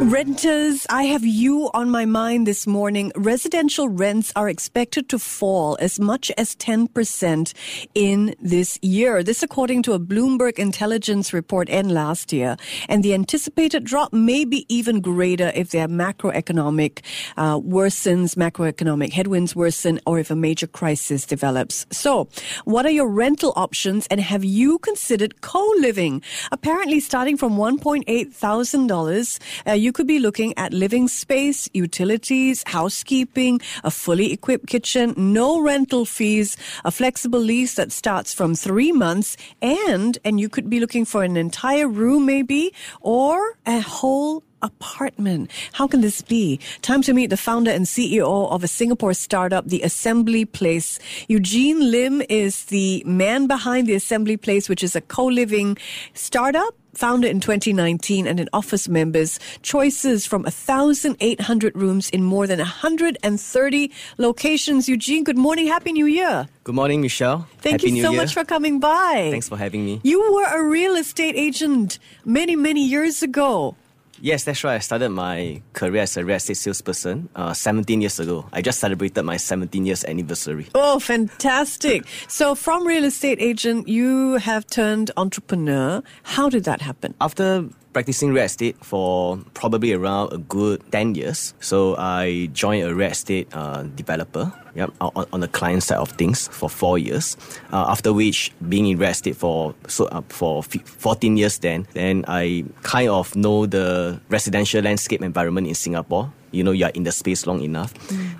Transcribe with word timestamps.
Renters, 0.00 0.86
I 0.88 1.02
have 1.06 1.24
you 1.24 1.70
on 1.74 1.90
my 1.90 2.04
mind 2.04 2.46
this 2.46 2.68
morning. 2.68 3.10
Residential 3.16 3.88
rents 3.88 4.32
are 4.36 4.48
expected 4.48 5.08
to 5.08 5.18
fall 5.18 5.76
as 5.80 5.98
much 5.98 6.30
as 6.38 6.54
10% 6.54 7.52
in 7.96 8.36
this 8.40 8.78
year. 8.80 9.24
This 9.24 9.42
according 9.42 9.82
to 9.82 9.94
a 9.94 9.98
Bloomberg 9.98 10.56
intelligence 10.60 11.32
report 11.32 11.68
end 11.68 11.90
last 11.90 12.32
year. 12.32 12.56
And 12.88 13.02
the 13.02 13.12
anticipated 13.12 13.82
drop 13.82 14.12
may 14.12 14.44
be 14.44 14.64
even 14.68 15.00
greater 15.00 15.50
if 15.56 15.70
their 15.70 15.88
macroeconomic 15.88 17.00
uh, 17.36 17.58
worsens, 17.58 18.36
macroeconomic 18.36 19.12
headwinds 19.12 19.56
worsen, 19.56 19.98
or 20.06 20.20
if 20.20 20.30
a 20.30 20.36
major 20.36 20.68
crisis 20.68 21.26
develops. 21.26 21.86
So, 21.90 22.28
what 22.64 22.86
are 22.86 22.90
your 22.90 23.08
rental 23.08 23.52
options 23.56 24.06
and 24.12 24.20
have 24.20 24.44
you 24.44 24.78
considered 24.78 25.40
co-living? 25.40 26.22
Apparently 26.52 27.00
starting 27.00 27.36
from 27.36 27.56
$1.8 27.56 28.32
thousand, 28.32 28.92
uh, 28.92 29.87
you 29.88 29.92
could 29.92 30.06
be 30.06 30.18
looking 30.18 30.52
at 30.58 30.74
living 30.74 31.08
space, 31.08 31.66
utilities, 31.72 32.62
housekeeping, 32.66 33.58
a 33.84 33.90
fully 33.90 34.34
equipped 34.34 34.66
kitchen, 34.66 35.14
no 35.16 35.62
rental 35.62 36.04
fees, 36.04 36.58
a 36.84 36.90
flexible 36.90 37.40
lease 37.40 37.76
that 37.76 37.90
starts 37.90 38.34
from 38.34 38.54
three 38.54 38.92
months, 38.92 39.38
and 39.62 40.18
and 40.26 40.38
you 40.38 40.50
could 40.50 40.68
be 40.68 40.78
looking 40.78 41.06
for 41.06 41.22
an 41.22 41.38
entire 41.38 41.88
room 41.88 42.26
maybe 42.26 42.74
or 43.00 43.56
a 43.64 43.80
whole 43.80 44.42
apartment. 44.62 45.50
How 45.72 45.86
can 45.86 46.00
this 46.00 46.22
be? 46.22 46.60
Time 46.82 47.02
to 47.02 47.12
meet 47.12 47.30
the 47.30 47.36
founder 47.36 47.70
and 47.70 47.86
CEO 47.86 48.50
of 48.50 48.64
a 48.64 48.68
Singapore 48.68 49.14
startup, 49.14 49.66
the 49.66 49.82
Assembly 49.82 50.44
Place. 50.44 50.98
Eugene 51.28 51.90
Lim 51.90 52.22
is 52.28 52.66
the 52.66 53.02
man 53.06 53.46
behind 53.46 53.86
the 53.86 53.94
Assembly 53.94 54.36
Place, 54.36 54.68
which 54.68 54.82
is 54.82 54.96
a 54.96 55.00
co-living 55.00 55.76
startup 56.14 56.74
founded 56.98 57.30
in 57.30 57.38
2019 57.38 58.26
and 58.26 58.40
it 58.40 58.48
offers 58.52 58.88
members 58.88 59.38
choices 59.62 60.26
from 60.26 60.42
1,800 60.42 61.76
rooms 61.76 62.10
in 62.10 62.24
more 62.24 62.46
than 62.46 62.58
130 62.58 63.90
locations. 64.18 64.88
Eugene, 64.88 65.22
good 65.22 65.38
morning. 65.38 65.68
Happy 65.68 65.92
New 65.92 66.06
Year. 66.06 66.48
Good 66.64 66.74
morning, 66.74 67.00
Michelle. 67.00 67.46
Thank 67.58 67.80
Happy 67.80 67.88
you 67.88 67.92
New 67.94 68.02
so 68.02 68.10
Year. 68.10 68.20
much 68.20 68.34
for 68.34 68.44
coming 68.44 68.80
by. 68.80 69.28
Thanks 69.30 69.48
for 69.48 69.56
having 69.56 69.84
me. 69.84 70.00
You 70.02 70.18
were 70.32 70.44
a 70.44 70.68
real 70.68 70.96
estate 70.96 71.36
agent 71.36 72.00
many, 72.24 72.56
many 72.56 72.84
years 72.84 73.22
ago. 73.22 73.76
Yes, 74.20 74.44
that's 74.44 74.64
right. 74.64 74.74
I 74.74 74.78
started 74.80 75.10
my 75.10 75.62
career 75.72 76.02
as 76.02 76.16
a 76.16 76.24
real 76.24 76.36
estate 76.36 76.56
salesperson 76.56 77.28
uh, 77.36 77.54
17 77.54 78.00
years 78.00 78.18
ago. 78.18 78.48
I 78.52 78.62
just 78.62 78.80
celebrated 78.80 79.22
my 79.22 79.36
17 79.36 79.86
years 79.86 80.04
anniversary. 80.04 80.66
Oh, 80.74 80.98
fantastic. 80.98 82.04
So, 82.26 82.54
from 82.54 82.86
real 82.86 83.04
estate 83.04 83.38
agent, 83.40 83.88
you 83.88 84.34
have 84.34 84.66
turned 84.66 85.10
entrepreneur. 85.16 86.02
How 86.24 86.48
did 86.48 86.64
that 86.64 86.82
happen? 86.82 87.14
After 87.20 87.68
practicing 87.98 88.32
real 88.32 88.44
estate 88.44 88.76
for 88.80 89.36
probably 89.54 89.92
around 89.92 90.32
a 90.32 90.38
good 90.38 90.80
10 90.92 91.16
years, 91.16 91.52
so 91.58 91.96
I 91.98 92.48
joined 92.52 92.86
a 92.86 92.94
real 92.94 93.10
estate 93.10 93.48
uh, 93.52 93.82
developer 93.96 94.52
yep, 94.76 94.92
on, 95.00 95.26
on 95.32 95.40
the 95.40 95.48
client 95.48 95.82
side 95.82 95.98
of 95.98 96.10
things 96.12 96.46
for 96.46 96.70
four 96.70 96.96
years. 96.96 97.36
Uh, 97.72 97.86
after 97.88 98.12
which, 98.12 98.52
being 98.68 98.86
in 98.86 98.98
real 98.98 99.10
estate 99.10 99.34
for 99.34 99.74
so 99.88 100.06
uh, 100.06 100.22
for 100.28 100.62
14 100.62 101.36
years, 101.36 101.58
then 101.58 101.88
then 101.94 102.24
I 102.28 102.64
kind 102.84 103.10
of 103.10 103.34
know 103.34 103.66
the 103.66 104.20
residential 104.28 104.80
landscape 104.80 105.20
environment 105.20 105.66
in 105.66 105.74
Singapore. 105.74 106.32
You 106.50 106.64
know, 106.64 106.72
you're 106.72 106.88
in 106.90 107.04
the 107.04 107.12
space 107.12 107.46
long 107.46 107.62
enough. 107.62 107.92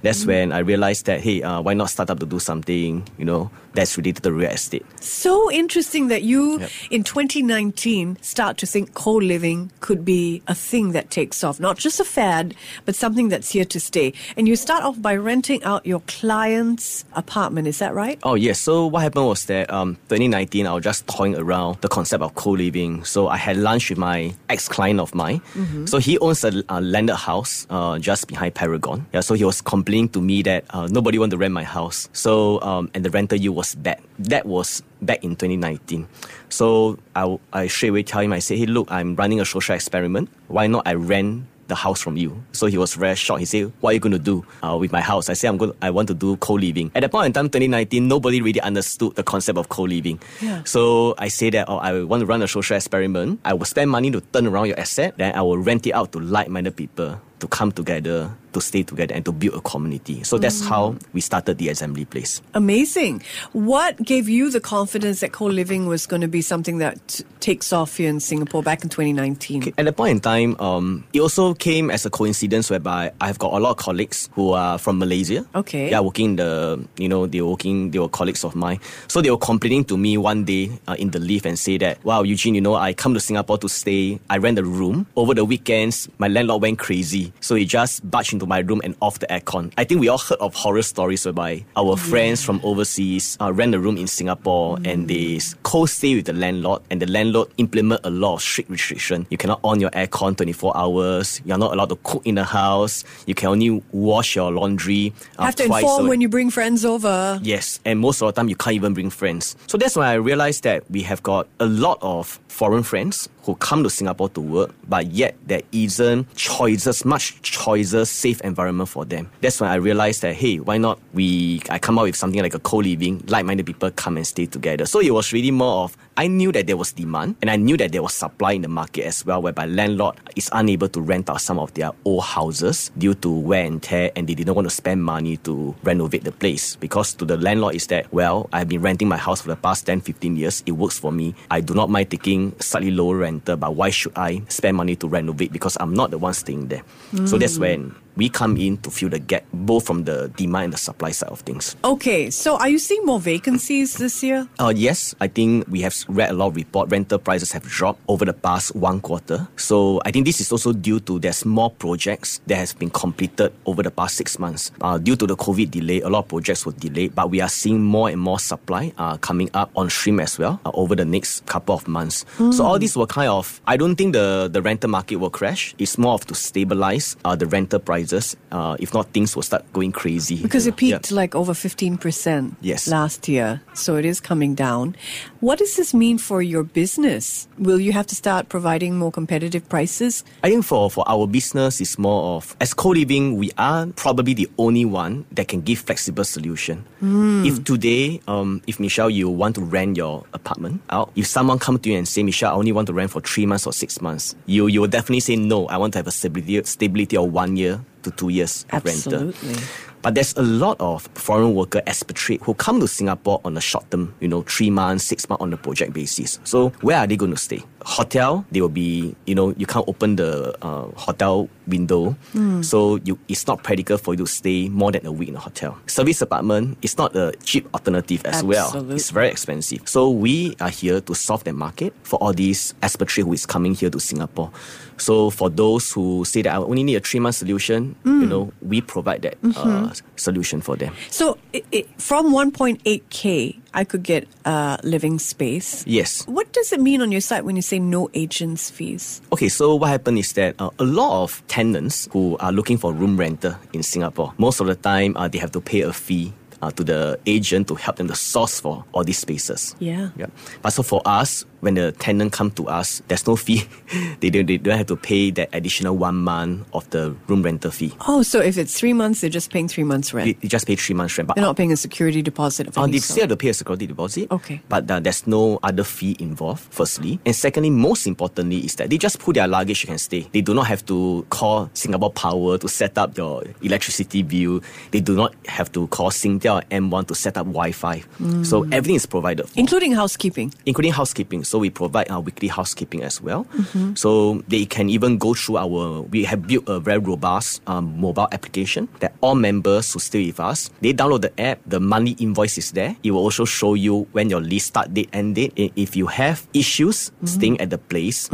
That's 0.03 0.25
when 0.25 0.53
I 0.53 0.59
realized 0.61 1.07
that 1.07 1.21
hey, 1.21 1.43
uh, 1.43 1.61
why 1.61 1.75
not 1.75 1.91
start 1.91 2.11
up 2.11 2.21
to 2.21 2.27
do 2.27 2.39
something 2.39 3.07
you 3.19 3.25
know 3.25 3.51
that's 3.75 3.97
related 3.97 4.23
to 4.25 4.33
real 4.33 4.51
estate. 4.51 4.85
So 5.01 5.51
interesting 5.53 6.09
that 6.09 6.23
you, 6.23 6.59
Yep. 6.61 6.71
in 6.91 7.05
2019, 7.05 8.17
start 8.23 8.57
to 8.59 8.67
think 8.67 8.95
co 8.95 9.13
living 9.15 9.71
could 9.81 10.05
be 10.05 10.43
a 10.49 10.55
thing 10.55 10.93
that 10.93 11.11
takes 11.11 11.45
off, 11.45 11.61
not 11.61 11.77
just 11.79 12.01
a 12.01 12.05
fad, 12.05 12.55
but 12.85 12.95
something 12.97 13.29
that's 13.29 13.53
here 13.53 13.65
to 13.67 13.79
stay. 13.79 14.13
And 14.37 14.49
you 14.49 14.57
start 14.57 14.83
off 14.85 15.01
by 15.01 15.15
renting 15.17 15.63
out 15.65 15.87
your 15.87 16.01
client's 16.07 17.05
apartment, 17.15 17.67
is 17.69 17.79
that 17.79 17.95
right? 17.95 18.19
Oh 18.23 18.35
yes. 18.35 18.59
So 18.59 18.87
what 18.87 19.03
happened 19.03 19.27
was 19.27 19.45
that 19.47 19.71
um 19.73 19.97
2019 20.09 20.67
I 20.67 20.73
was 20.75 20.85
just 20.85 21.07
toying 21.07 21.37
around 21.37 21.81
the 21.81 21.89
concept 21.89 22.23
of 22.23 22.35
co-living. 22.35 23.05
So 23.05 23.29
I 23.29 23.37
had 23.37 23.57
lunch 23.57 23.91
with 23.91 23.99
my 23.99 24.35
ex-client 24.49 25.01
of 25.01 25.15
mine. 25.15 25.41
So 25.87 25.99
he 25.99 26.19
owns 26.19 26.45
a, 26.45 26.63
a 26.69 26.81
landed 26.81 27.17
house 27.17 27.67
uh, 27.71 27.98
just 27.99 28.29
behind 28.29 28.55
Paragon. 28.55 29.07
Yeah. 29.13 29.21
So 29.21 29.35
he 29.35 29.45
was 29.45 29.61
complaining 29.61 30.09
to 30.11 30.21
me 30.21 30.43
that 30.43 30.65
uh, 30.71 30.87
nobody 30.91 31.19
wanted 31.19 31.33
to 31.33 31.39
rent 31.39 31.55
my 31.55 31.65
house. 31.65 32.09
So 32.13 32.61
um 32.63 32.91
and 32.95 33.05
the 33.05 33.11
rental 33.11 33.39
yield 33.39 33.57
was 33.57 33.75
bad. 33.75 34.01
That 34.19 34.47
was 34.47 34.83
back 35.03 35.23
in 35.25 35.37
2019. 35.37 36.07
So 36.49 36.99
I 37.15 37.39
I 37.53 37.67
straight 37.67 37.91
away 37.91 38.03
tell 38.03 38.21
him 38.21 38.33
I 38.33 38.39
said 38.41 38.59
hey 38.59 38.67
look 38.67 38.91
I'm 38.91 39.17
running 39.17 39.41
a 39.41 39.45
social 39.45 39.75
experiment. 39.75 40.29
Why 40.49 40.67
not 40.67 40.87
I 40.87 40.95
rent 40.95 41.45
the 41.69 41.75
house 41.75 42.01
from 42.01 42.17
you. 42.17 42.43
So 42.53 42.67
he 42.67 42.77
was 42.77 42.95
very 42.95 43.15
shocked. 43.15 43.41
He 43.41 43.47
said, 43.47 43.71
"What 43.81 43.91
are 43.91 43.95
you 43.95 44.01
going 44.01 44.17
to 44.17 44.19
do 44.19 44.45
uh, 44.65 44.77
with 44.77 44.91
my 44.91 45.01
house?" 45.01 45.29
I 45.29 45.35
said, 45.35 45.49
"I'm 45.49 45.57
going. 45.57 45.73
I 45.81 45.91
want 45.91 46.09
to 46.09 46.15
do 46.15 46.37
co-living." 46.37 46.91
At 46.95 47.03
that 47.03 47.13
point 47.13 47.27
in 47.27 47.33
time, 47.33 47.47
2019, 47.47 48.09
nobody 48.09 48.41
really 48.41 48.61
understood 48.61 49.15
the 49.15 49.23
concept 49.23 49.59
of 49.59 49.69
co-living. 49.69 50.19
Yeah. 50.41 50.65
So 50.65 51.15
I 51.19 51.29
say 51.29 51.51
that, 51.51 51.69
"Oh, 51.69 51.77
I 51.77 52.03
want 52.03 52.21
to 52.21 52.27
run 52.27 52.43
a 52.43 52.49
social 52.49 52.77
experiment. 52.77 53.41
I 53.45 53.53
will 53.53 53.69
spend 53.69 53.91
money 53.93 54.11
to 54.11 54.21
turn 54.21 54.49
around 54.49 54.67
your 54.67 54.81
asset. 54.81 55.15
Then 55.17 55.37
I 55.37 55.43
will 55.43 55.59
rent 55.59 55.87
it 55.87 55.93
out 55.93 56.13
to 56.13 56.19
like-minded 56.19 56.75
people 56.75 57.21
to 57.41 57.49
come 57.49 57.73
together, 57.73 58.31
to 58.53 58.61
stay 58.61 58.83
together, 58.83 59.15
and 59.15 59.25
to 59.25 59.33
build 59.33 59.55
a 59.55 59.61
community." 59.61 60.23
So 60.25 60.39
that's 60.39 60.65
how 60.65 60.97
we 61.13 61.21
started 61.21 61.59
the 61.59 61.69
assembly 61.69 62.05
place. 62.05 62.43
Amazing. 62.55 63.23
What 63.53 64.03
gave 64.03 64.29
you 64.29 64.51
the 64.51 64.61
confidence 64.61 65.21
that 65.21 65.33
co 65.33 65.47
living 65.47 65.87
was 65.87 66.07
going 66.07 66.23
to 66.23 66.29
be 66.29 66.43
something 66.43 66.79
that 66.79 67.21
takes 67.41 67.73
off 67.73 67.97
here 67.97 68.11
in 68.11 68.21
Singapore 68.21 68.63
back 68.63 68.83
in 68.83 68.89
2019? 68.89 69.75
At 69.79 69.85
that 69.85 69.97
point 69.97 70.11
in 70.11 70.21
time, 70.21 70.57
um, 70.61 71.05
it 71.13 71.21
also 71.21 71.55
came 71.55 71.91
as 71.91 72.05
a 72.07 72.11
coincidence 72.11 72.71
whereby 72.71 73.13
I've 73.21 73.39
got 73.39 73.53
a 73.53 73.59
lot 73.59 73.71
of 73.71 73.77
colleagues 73.77 74.29
who 74.33 74.53
are 74.53 74.79
from 74.79 74.99
Malaysia. 74.99 75.45
Okay. 75.55 75.91
Yeah, 75.91 76.01
working 76.01 76.31
in 76.31 76.37
the, 76.37 76.85
you 76.97 77.09
know, 77.09 77.27
they 77.27 77.41
were 77.41 77.51
working, 77.51 77.91
they 77.91 77.99
were 77.99 78.09
colleagues 78.09 78.45
of 78.45 78.55
mine. 78.55 78.81
So 79.07 79.21
they 79.21 79.31
were 79.31 79.39
complaining 79.39 79.85
to 79.87 79.97
me 79.97 80.17
one 80.19 80.45
day 80.45 80.79
uh, 80.87 80.97
in 80.99 81.11
the 81.11 81.19
lift 81.19 81.47
and 81.47 81.59
say 81.59 81.79
that, 81.79 82.03
wow, 82.05 82.23
Eugene, 82.23 82.55
you 82.55 82.61
know, 82.61 82.75
I 82.75 82.93
come 82.93 83.15
to 83.15 83.21
Singapore 83.21 83.59
to 83.59 83.69
stay. 83.69 84.21
I 84.29 84.39
rent 84.39 84.59
a 84.59 84.65
room. 84.65 85.07
Over 85.17 85.35
the 85.35 85.45
weekends, 85.45 86.09
my 86.19 86.29
landlord 86.29 86.63
went 86.63 86.79
crazy. 86.79 87.28
So 87.41 87.55
he 87.55 87.65
just 87.65 88.09
barged 88.11 88.33
into 88.33 88.47
my 88.47 88.61
room 88.61 88.81
and 88.85 88.97
off 89.01 89.19
the 89.19 89.27
aircon. 89.27 89.73
I 89.77 89.85
think 89.85 90.01
we 90.01 90.09
all 90.09 90.19
heard 90.19 90.39
of 90.39 90.55
horror 90.55 90.83
stories 90.83 91.25
whereby 91.25 91.65
our 91.77 91.97
friends 91.97 92.45
from 92.45 92.61
overseas 92.63 93.37
uh, 93.41 93.53
rent 93.53 93.75
a 93.75 93.79
room 93.79 93.97
in 93.97 94.07
Singapore 94.07 94.79
and 94.85 95.09
they 95.09 95.41
co-stay 95.63 96.17
with 96.17 96.27
the 96.27 96.33
landlord 96.33 96.83
and 96.91 97.01
the 97.03 97.07
landlord 97.07 97.49
implement 97.59 98.01
a 98.05 98.11
lot 98.11 98.35
of 98.35 98.43
strict 98.43 98.71
restriction. 98.71 99.27
You 99.31 99.37
cannot 99.37 99.61
on 99.65 99.81
your 99.81 99.91
aircon 99.91 100.37
24 100.37 100.77
hours. 100.77 101.41
You're 101.45 101.59
not 101.59 101.73
allowed 101.73 101.91
to 101.91 101.97
cook 101.97 102.23
in 102.27 102.37
the 102.37 102.45
house. 102.45 103.05
You 103.27 103.35
can 103.35 103.49
only 103.49 103.83
wash 103.93 104.37
your 104.37 104.51
laundry 104.53 105.13
uh, 105.39 105.45
Have 105.47 105.57
to 105.57 105.65
inform 105.65 106.09
when 106.09 106.21
you 106.21 106.29
bring 106.29 106.51
friends 106.51 106.85
over. 106.85 107.39
Yes, 107.43 107.81
and 107.85 108.01
most 108.01 108.23
of 108.23 108.27
the 108.27 108.33
time 108.33 108.49
you 108.49 108.57
can't 108.57 108.75
even 108.75 108.95
bring 108.95 109.11
friends. 109.11 109.57
So 109.67 109.79
that's 109.79 109.97
when 109.97 110.07
I 110.07 110.15
realized 110.15 110.65
that 110.65 110.89
we 110.91 111.03
have 111.03 111.23
got 111.23 111.47
a 111.61 111.67
lot 111.67 111.99
of 112.01 112.39
foreign 112.49 112.83
friends 112.83 113.29
who 113.43 113.55
come 113.57 113.83
to 113.83 113.89
Singapore 113.89 114.29
to 114.31 114.41
work, 114.41 114.75
but 114.89 115.07
yet 115.07 115.37
there 115.47 115.63
isn't 115.73 116.35
choices, 116.35 117.05
much 117.05 117.18
choices, 117.19 118.11
safe 118.11 118.41
environment 118.43 118.89
for 118.89 119.05
them. 119.05 119.31
That's 119.41 119.61
when 119.61 119.71
I 119.71 119.77
realized 119.77 120.23
that 120.23 120.35
hey, 120.35 120.59
why 120.59 120.79
not 120.79 120.99
we 121.13 121.61
I 121.71 121.79
come 121.79 121.99
up 121.99 122.05
with 122.05 122.17
something 122.17 122.41
like 122.41 122.55
a 122.55 122.59
co-living, 122.59 123.25
like-minded 123.27 123.67
people 123.67 123.91
come 123.91 124.17
and 124.17 124.27
stay 124.27 124.47
together. 124.47 124.87
So 124.87 125.01
it 125.01 125.13
was 125.13 125.33
really 125.33 125.51
more 125.51 125.85
of 125.85 125.97
I 126.19 126.27
knew 126.27 126.51
that 126.51 126.67
there 126.67 126.77
was 126.77 126.91
demand 126.91 127.37
and 127.41 127.49
I 127.49 127.55
knew 127.55 127.77
that 127.77 127.93
there 127.93 128.03
was 128.03 128.13
supply 128.13 128.51
in 128.51 128.63
the 128.63 128.69
market 128.69 129.05
as 129.05 129.25
well, 129.25 129.41
whereby 129.41 129.67
landlord 129.67 130.17
is 130.35 130.51
unable 130.53 130.89
to 130.89 131.01
rent 131.01 131.31
out 131.31 131.41
some 131.41 131.61
of 131.61 131.73
their 131.75 131.93
old 132.05 132.25
houses 132.25 132.91
due 132.99 133.15
to 133.23 133.31
wear 133.31 133.65
and 133.65 133.81
tear 133.81 134.11
and 134.17 134.29
they 134.29 134.35
didn't 134.35 134.57
want 134.57 134.67
to 134.67 134.75
spend 134.75 135.05
money 135.05 135.37
to 135.37 135.77
renovate 135.85 136.25
the 136.25 136.33
place. 136.33 136.75
Because 136.75 137.15
to 137.15 137.25
the 137.25 137.37
landlord 137.37 137.77
is 137.77 137.87
that, 137.87 138.13
well, 138.13 138.49
I've 138.53 138.69
been 138.69 138.83
renting 138.83 139.07
my 139.07 139.17
house 139.17 139.41
for 139.43 139.47
the 139.47 139.55
past 139.55 139.87
10, 139.87 140.01
15 140.01 140.35
years. 140.35 140.65
It 140.67 140.73
works 140.73 140.99
for 140.99 141.13
me. 141.13 141.37
I 141.53 141.61
do 141.61 141.73
not 141.73 141.89
mind 141.89 142.11
taking 142.11 142.59
slightly 142.59 142.91
lower 142.91 143.19
rental, 143.19 143.57
but 143.57 143.77
why 143.77 143.91
should 143.91 144.19
I 144.19 144.43
spend 144.49 144.77
money 144.77 144.97
to 144.97 145.07
renovate? 145.07 145.53
Because 145.53 145.77
I'm 145.79 145.95
not 145.95 146.11
the 146.11 146.19
one 146.19 146.35
staying 146.35 146.67
there. 146.67 146.83
So 147.27 147.39
that's 147.39 147.61
when 147.61 147.95
we 148.19 148.29
come 148.29 148.57
in 148.57 148.77
to 148.79 148.91
fill 148.91 149.09
the 149.09 149.21
gap, 149.21 149.45
both 149.55 149.87
from 149.87 150.03
the 150.03 150.29
demand 150.37 150.65
and 150.65 150.73
the 150.75 150.79
supply 150.79 151.13
side 151.13 151.31
of 151.31 151.41
things. 151.41 151.77
Okay, 151.85 152.31
so 152.31 152.59
are 152.59 152.69
you 152.69 152.79
seeing 152.79 153.07
more 153.07 153.21
vacancies 153.21 153.95
this 153.95 154.23
year? 154.25 154.49
Uh, 154.59 154.73
yes, 154.75 155.15
I 155.21 155.29
think 155.29 155.67
we 155.69 155.81
have 155.83 155.95
read 156.09 156.31
a 156.31 156.33
lot 156.33 156.49
of 156.49 156.57
report. 156.57 156.91
Rental 156.91 157.21
prices 157.21 157.53
have 157.53 157.63
dropped 157.63 158.01
over 158.09 158.25
the 158.25 158.33
past 158.33 158.75
one 158.75 159.01
quarter. 159.01 159.47
So 159.57 160.03
I 160.05 160.11
think 160.11 160.27
this 160.27 160.41
is 160.41 160.51
also 160.51 160.73
due 160.73 160.99
to 161.01 161.21
there's 161.21 161.45
more 161.47 161.71
projects 161.71 162.41
that 162.49 162.57
has 162.57 162.75
been 162.75 162.91
completed 162.91 163.53
over 163.67 163.85
the 163.85 163.91
past 163.93 164.17
six 164.17 164.39
months. 164.39 164.73
Uh, 164.81 164.99
due 164.99 165.15
to 165.15 165.27
the 165.27 165.37
COVID 165.37 165.71
delay, 165.71 166.01
a 166.01 166.09
lot 166.09 166.25
of 166.25 166.29
projects 166.29 166.67
were 166.67 166.73
delayed, 166.73 167.15
but 167.15 167.31
we 167.31 167.41
are 167.41 167.49
seeing 167.49 167.81
more 167.81 168.09
and 168.11 168.21
more 168.21 168.41
supply 168.41 168.93
uh, 168.99 169.17
coming 169.19 169.49
up 169.55 169.71
on 169.77 169.89
stream 169.89 170.19
as 170.19 170.39
well 170.39 170.61
uh, 170.67 170.73
over 170.75 170.97
the 170.97 171.05
next 171.05 171.47
couple 171.47 171.75
of 171.75 171.87
months. 171.87 172.25
So 172.51 172.65
all 172.65 172.79
these 172.81 172.97
will 172.97 173.07
kind 173.07 173.31
of, 173.31 173.61
I 173.67 173.77
don't 173.77 173.95
think 173.95 174.13
the, 174.13 174.49
the 174.51 174.61
rental 174.61 174.91
market 174.91 175.17
will 175.17 175.31
crash. 175.31 175.75
It's 175.79 175.97
more 175.97 176.15
of 176.15 176.27
to 176.27 176.35
stabilize 176.35 177.17
uh, 177.25 177.37
the 177.37 177.47
rental 177.47 177.79
prices. 178.09 178.37
Uh, 178.51 178.77
if 178.81 178.95
not, 178.95 179.07
things 179.13 179.35
will 179.37 179.43
start 179.43 179.65
going 179.73 179.93
crazy. 179.93 180.43
Because 180.43 180.67
it 180.67 180.71
know. 180.81 180.89
Yeah. 180.89 180.99
peaked 180.99 181.13
like 181.13 181.35
over 181.35 181.53
15% 181.53 182.57
Yes. 182.61 182.89
last 182.89 183.29
year. 183.29 183.61
So 183.75 183.97
it 183.97 184.05
is 184.05 184.21
coming 184.21 184.55
down. 184.55 184.97
What 185.41 185.59
does 185.59 185.77
this 185.77 185.93
mean 185.95 186.19
for 186.19 186.43
your 186.43 186.63
business? 186.65 187.47
Will 187.59 187.81
you 187.81 187.93
have 187.93 188.07
to 188.07 188.15
start 188.15 188.49
providing 188.49 188.97
more 188.99 189.13
competitive 189.13 189.69
prices? 189.69 190.25
I 190.43 190.51
think 190.51 190.65
for, 190.65 190.91
for 190.91 191.05
our 191.09 191.27
business, 191.27 191.81
it's 191.81 191.99
more 191.99 192.37
of 192.37 192.57
as 192.61 192.75
co-living, 192.75 193.37
we 193.37 193.51
are 193.59 193.87
probably 193.97 194.35
the 194.35 194.49
only 194.59 194.85
one 194.85 195.25
that 195.33 195.49
can 195.49 195.61
give 195.61 195.81
flexible 195.81 196.25
solution. 196.25 196.85
If 197.01 197.63
today, 197.65 198.21
um, 198.27 198.61
if 198.67 198.81
Michelle, 198.81 199.11
you 199.11 199.29
want 199.31 199.55
to 199.57 199.61
rent 199.61 199.97
your 199.97 200.25
apartment 200.33 200.81
out, 200.91 201.13
if 201.15 201.27
someone 201.27 201.59
come 201.59 201.79
to 201.79 201.89
you 201.91 201.97
and 201.97 202.09
say, 202.09 202.23
Michelle, 202.23 202.53
I 202.53 202.57
only 202.57 202.73
want 202.73 202.87
to 202.89 202.93
rent 202.93 203.11
for 203.13 203.21
three 203.21 203.47
months 203.47 203.67
or 203.67 203.73
six 203.73 204.01
months, 204.01 204.35
you 204.47 204.67
you 204.67 204.81
will 204.81 204.89
definitely 204.89 205.21
say 205.21 205.37
no. 205.37 205.67
I 205.69 205.77
want 205.77 205.93
to 205.93 205.99
have 206.01 206.07
a 206.07 206.11
stability 206.11 206.63
stability 206.65 207.17
of 207.17 207.33
one 207.33 207.57
year 207.57 207.81
to 208.03 208.11
two 208.11 208.29
years 208.29 208.65
rental. 208.85 209.29
Uh, 209.31 209.61
But 210.09 210.15
there's 210.15 210.33
a 210.39 210.43
lot 210.43 210.81
of 210.81 211.03
foreign 211.13 211.55
worker 211.55 211.83
expatriate 211.87 212.41
who 212.41 212.55
come 212.55 212.81
to 212.81 212.89
Singapore 212.89 213.43
on 213.45 213.59
a 213.59 213.61
short 213.61 213.91
term, 213.91 214.15
you 214.21 214.29
know, 214.29 214.41
three 214.41 214.71
months, 214.71 215.05
six 215.05 215.29
months 215.29 215.43
on 215.43 215.53
a 215.53 215.59
project 215.59 215.93
basis. 215.93 216.41
So 216.45 216.71
where 216.81 216.97
are 216.97 217.07
they 217.07 217.19
going 217.19 217.33
to 217.33 217.37
stay? 217.37 217.63
Hotel, 217.85 218.43
they 218.51 218.63
will 218.63 218.71
be, 218.71 219.15
you 219.27 219.35
know, 219.35 219.53
you 219.59 219.67
can't 219.67 219.87
open 219.87 220.17
the 220.17 220.57
uh, 220.65 220.89
hotel 220.97 221.51
window. 221.67 222.17
So 222.63 222.97
you, 223.05 223.19
it's 223.29 223.47
not 223.47 223.63
practical 223.63 223.99
for 223.99 224.15
you 224.15 224.25
to 224.25 224.27
stay 224.27 224.71
more 224.71 224.91
than 224.93 225.05
a 225.05 225.13
week 225.13 225.29
in 225.29 225.37
a 225.37 225.41
hotel. 225.41 225.79
Service 225.87 226.23
apartment 226.23 226.79
is 226.81 226.97
not 226.97 227.15
a 227.15 227.35
cheap 227.45 227.69
alternative 227.75 228.25
as 228.25 228.43
well. 228.43 228.65
Absolutely. 228.65 228.97
It's 228.97 229.11
very 229.11 229.29
expensive. 229.29 229.87
So 229.87 230.09
we 230.09 230.57
are 230.59 230.71
here 230.71 231.03
to 231.03 231.15
solve 231.15 231.45
the 231.45 231.53
market 231.53 231.93
for 232.03 232.17
all 232.17 232.33
these 232.33 232.73
expatriate 232.83 233.27
who 233.27 233.35
is 233.35 233.45
coming 233.45 233.75
here 233.75 233.91
to 233.91 234.01
Singapore. 234.01 234.51
So 234.97 235.31
for 235.31 235.49
those 235.49 235.93
who 235.93 236.25
say 236.25 236.43
that 236.43 236.55
I 236.55 236.57
only 236.57 236.83
need 236.83 236.97
a 236.97 237.01
three 237.01 237.21
month 237.21 237.37
solution, 237.37 237.95
you 238.05 238.27
know, 238.27 238.53
we 238.61 238.81
provide 238.81 239.23
that 239.23 239.37
uh, 239.57 239.93
solution 240.17 240.61
for 240.61 240.77
them. 240.77 240.95
So 241.11 241.39
i 241.55 241.63
i 241.73 241.85
from 241.99 242.33
1.8K, 242.33 243.59
I 243.75 243.85
could 243.85 244.03
get 244.03 244.27
a 244.45 244.79
living 244.83 245.19
space. 245.19 245.85
Yes. 245.87 246.25
What 246.27 246.53
does 246.53 246.73
it 246.73 246.81
mean 246.81 247.03
on 247.03 247.13
your 247.13 247.21
site 247.21 247.45
when 247.45 247.57
you 247.57 247.63
say 247.63 247.79
no 247.79 248.09
agents 248.15 248.71
fees? 248.71 249.21
Okay, 249.33 249.49
so 249.49 249.75
what 249.77 249.91
happened 249.91 250.19
is 250.19 250.33
that 250.33 250.55
uh, 250.59 250.71
a 250.79 250.85
lot 250.85 251.23
of 251.23 251.43
tenants 251.49 252.09
who 252.13 252.37
are 252.39 252.53
looking 252.53 252.79
for 252.79 252.93
room 252.93 253.17
renter 253.17 253.59
in 253.73 253.83
Singapore, 253.83 254.33
most 254.39 254.61
of 254.61 254.67
the 254.67 254.75
time 254.75 255.17
uh, 255.17 255.29
they 255.29 255.39
have 255.39 255.53
to 255.53 255.61
pay 255.61 255.83
a 255.83 255.93
fee. 255.93 256.33
Uh, 256.61 256.73
to 256.73 256.83
the 256.83 257.17
agent 257.27 257.69
to 257.69 257.77
help 257.77 257.99
them 257.99 258.09
to 258.09 258.17
source 258.17 258.59
for 258.59 258.85
all 258.91 259.05
these 259.05 259.19
spaces. 259.19 259.77
Yeah. 259.79 260.11
Yeah. 260.17 260.27
But 260.61 260.71
so 260.71 260.83
for 260.83 261.01
us, 261.05 261.45
when 261.61 261.75
the 261.75 261.93
tenant 261.93 262.33
come 262.33 262.51
to 262.53 262.69
us, 262.69 263.03
there's 263.09 263.27
no 263.27 263.37
fee. 263.37 263.63
they 264.21 264.31
don't 264.31 264.47
they 264.47 264.59
don't 264.59 264.79
have 264.79 264.87
to 264.89 264.97
pay 264.97 265.31
that 265.33 265.49
additional 265.53 265.97
one 265.97 266.17
month 266.17 266.67
of 266.73 266.89
the 266.91 267.15
room 267.27 267.43
rental 267.43 267.71
fee. 267.71 267.93
Oh, 268.07 268.23
so 268.23 268.41
if 268.41 268.57
it's 268.59 268.79
three 268.79 268.93
months, 268.93 269.21
they're 269.21 269.31
just 269.31 269.51
paying 269.51 269.69
three 269.69 269.85
months 269.85 270.15
rent. 270.15 270.27
They, 270.27 270.33
they 270.35 270.49
just 270.49 270.67
pay 270.67 270.77
three 270.77 270.95
months 270.95 271.17
rent. 271.19 271.29
But 271.29 271.35
They're 271.37 271.45
not 271.45 271.57
paying 271.57 271.73
a 271.73 271.77
security 271.77 272.23
deposit 272.23 272.69
of 272.69 272.79
any 272.79 272.93
they 272.93 272.99
still 272.99 273.23
have 273.23 273.31
to 273.31 273.37
pay 273.37 273.49
a 273.49 273.55
security 273.55 273.87
deposit. 273.87 274.31
Okay. 274.31 274.61
But 274.69 274.91
uh, 274.91 275.01
there's 275.01 275.27
no 275.27 275.59
other 275.63 275.85
fee 275.85 276.17
involved, 276.21 276.63
firstly. 276.73 277.19
And 277.27 277.35
secondly, 277.35 277.71
most 277.71 278.07
importantly, 278.07 278.59
is 278.65 278.75
that 278.77 278.91
they 278.91 278.99
just 278.99 279.19
put 279.19 279.35
their 279.35 279.49
luggage, 279.49 279.83
you 279.83 279.89
can 279.89 279.99
stay. 279.99 280.29
They 280.33 280.41
do 280.41 280.55
not 280.55 280.67
have 280.67 280.85
to 280.87 281.27
call 281.31 281.71
Singapore 281.75 282.11
Power 282.13 282.59
to 282.59 282.69
set 282.69 282.97
up 282.99 283.17
your 283.17 283.43
electricity 283.63 284.23
bill. 284.23 284.61
They 284.91 285.01
do 285.01 285.15
not 285.17 285.35
have 285.47 285.71
to 285.73 285.87
call 285.89 286.11
Singtel 286.11 286.59
or 286.59 286.63
M1 286.71 287.07
to 287.09 287.15
set 287.15 287.37
up 287.37 287.47
Wi 287.47 287.73
Fi. 287.73 288.01
So 288.43 288.63
Mm. 288.63 288.73
everything 288.75 288.97
is 288.97 289.07
provided 289.07 289.49
for 289.49 289.59
Including 289.59 289.93
housekeeping. 289.93 290.53
including 290.67 290.93
housekeeping. 290.93 291.45
So 291.49 291.59
we 291.59 291.71
provide 291.71 292.11
our 292.11 292.21
weekly 292.21 292.49
housekeeping 292.49 293.03
as 293.03 293.21
well. 293.21 293.45
Mm-hmm. 293.57 293.95
So 293.97 294.45
they 294.49 294.67
can 294.67 294.91
even 294.91 295.17
go 295.19 295.33
through 295.35 295.57
our. 295.57 296.03
We 296.03 296.25
have 296.25 296.47
built 296.47 296.69
a 296.69 296.79
very 296.79 296.99
robust 297.01 297.63
um, 297.67 297.99
mobile 297.99 298.29
application 298.33 298.89
that 299.01 299.15
all 299.21 299.35
members 299.35 299.93
who 299.93 299.99
stay 299.99 300.27
with 300.29 300.41
us 300.41 300.71
they 300.81 300.93
download 300.93 301.23
the 301.23 301.33
app. 301.41 301.61
The 301.67 301.81
monthly 301.81 302.13
invoice 302.21 302.59
is 302.59 302.73
there. 302.73 302.97
It 303.03 303.11
will 303.13 303.25
also 303.25 303.45
show 303.45 303.75
you 303.75 304.07
when 304.13 304.29
your 304.31 304.41
lease 304.41 304.67
start 304.67 304.93
date, 304.93 305.09
end 305.13 305.35
date. 305.37 305.53
If 305.75 305.97
you 305.97 306.07
have 306.07 306.47
issues 306.55 307.09
Mm-hmm. 307.09 307.27
staying 307.27 307.61
at 307.61 307.71
the 307.71 307.79
place. 307.79 308.29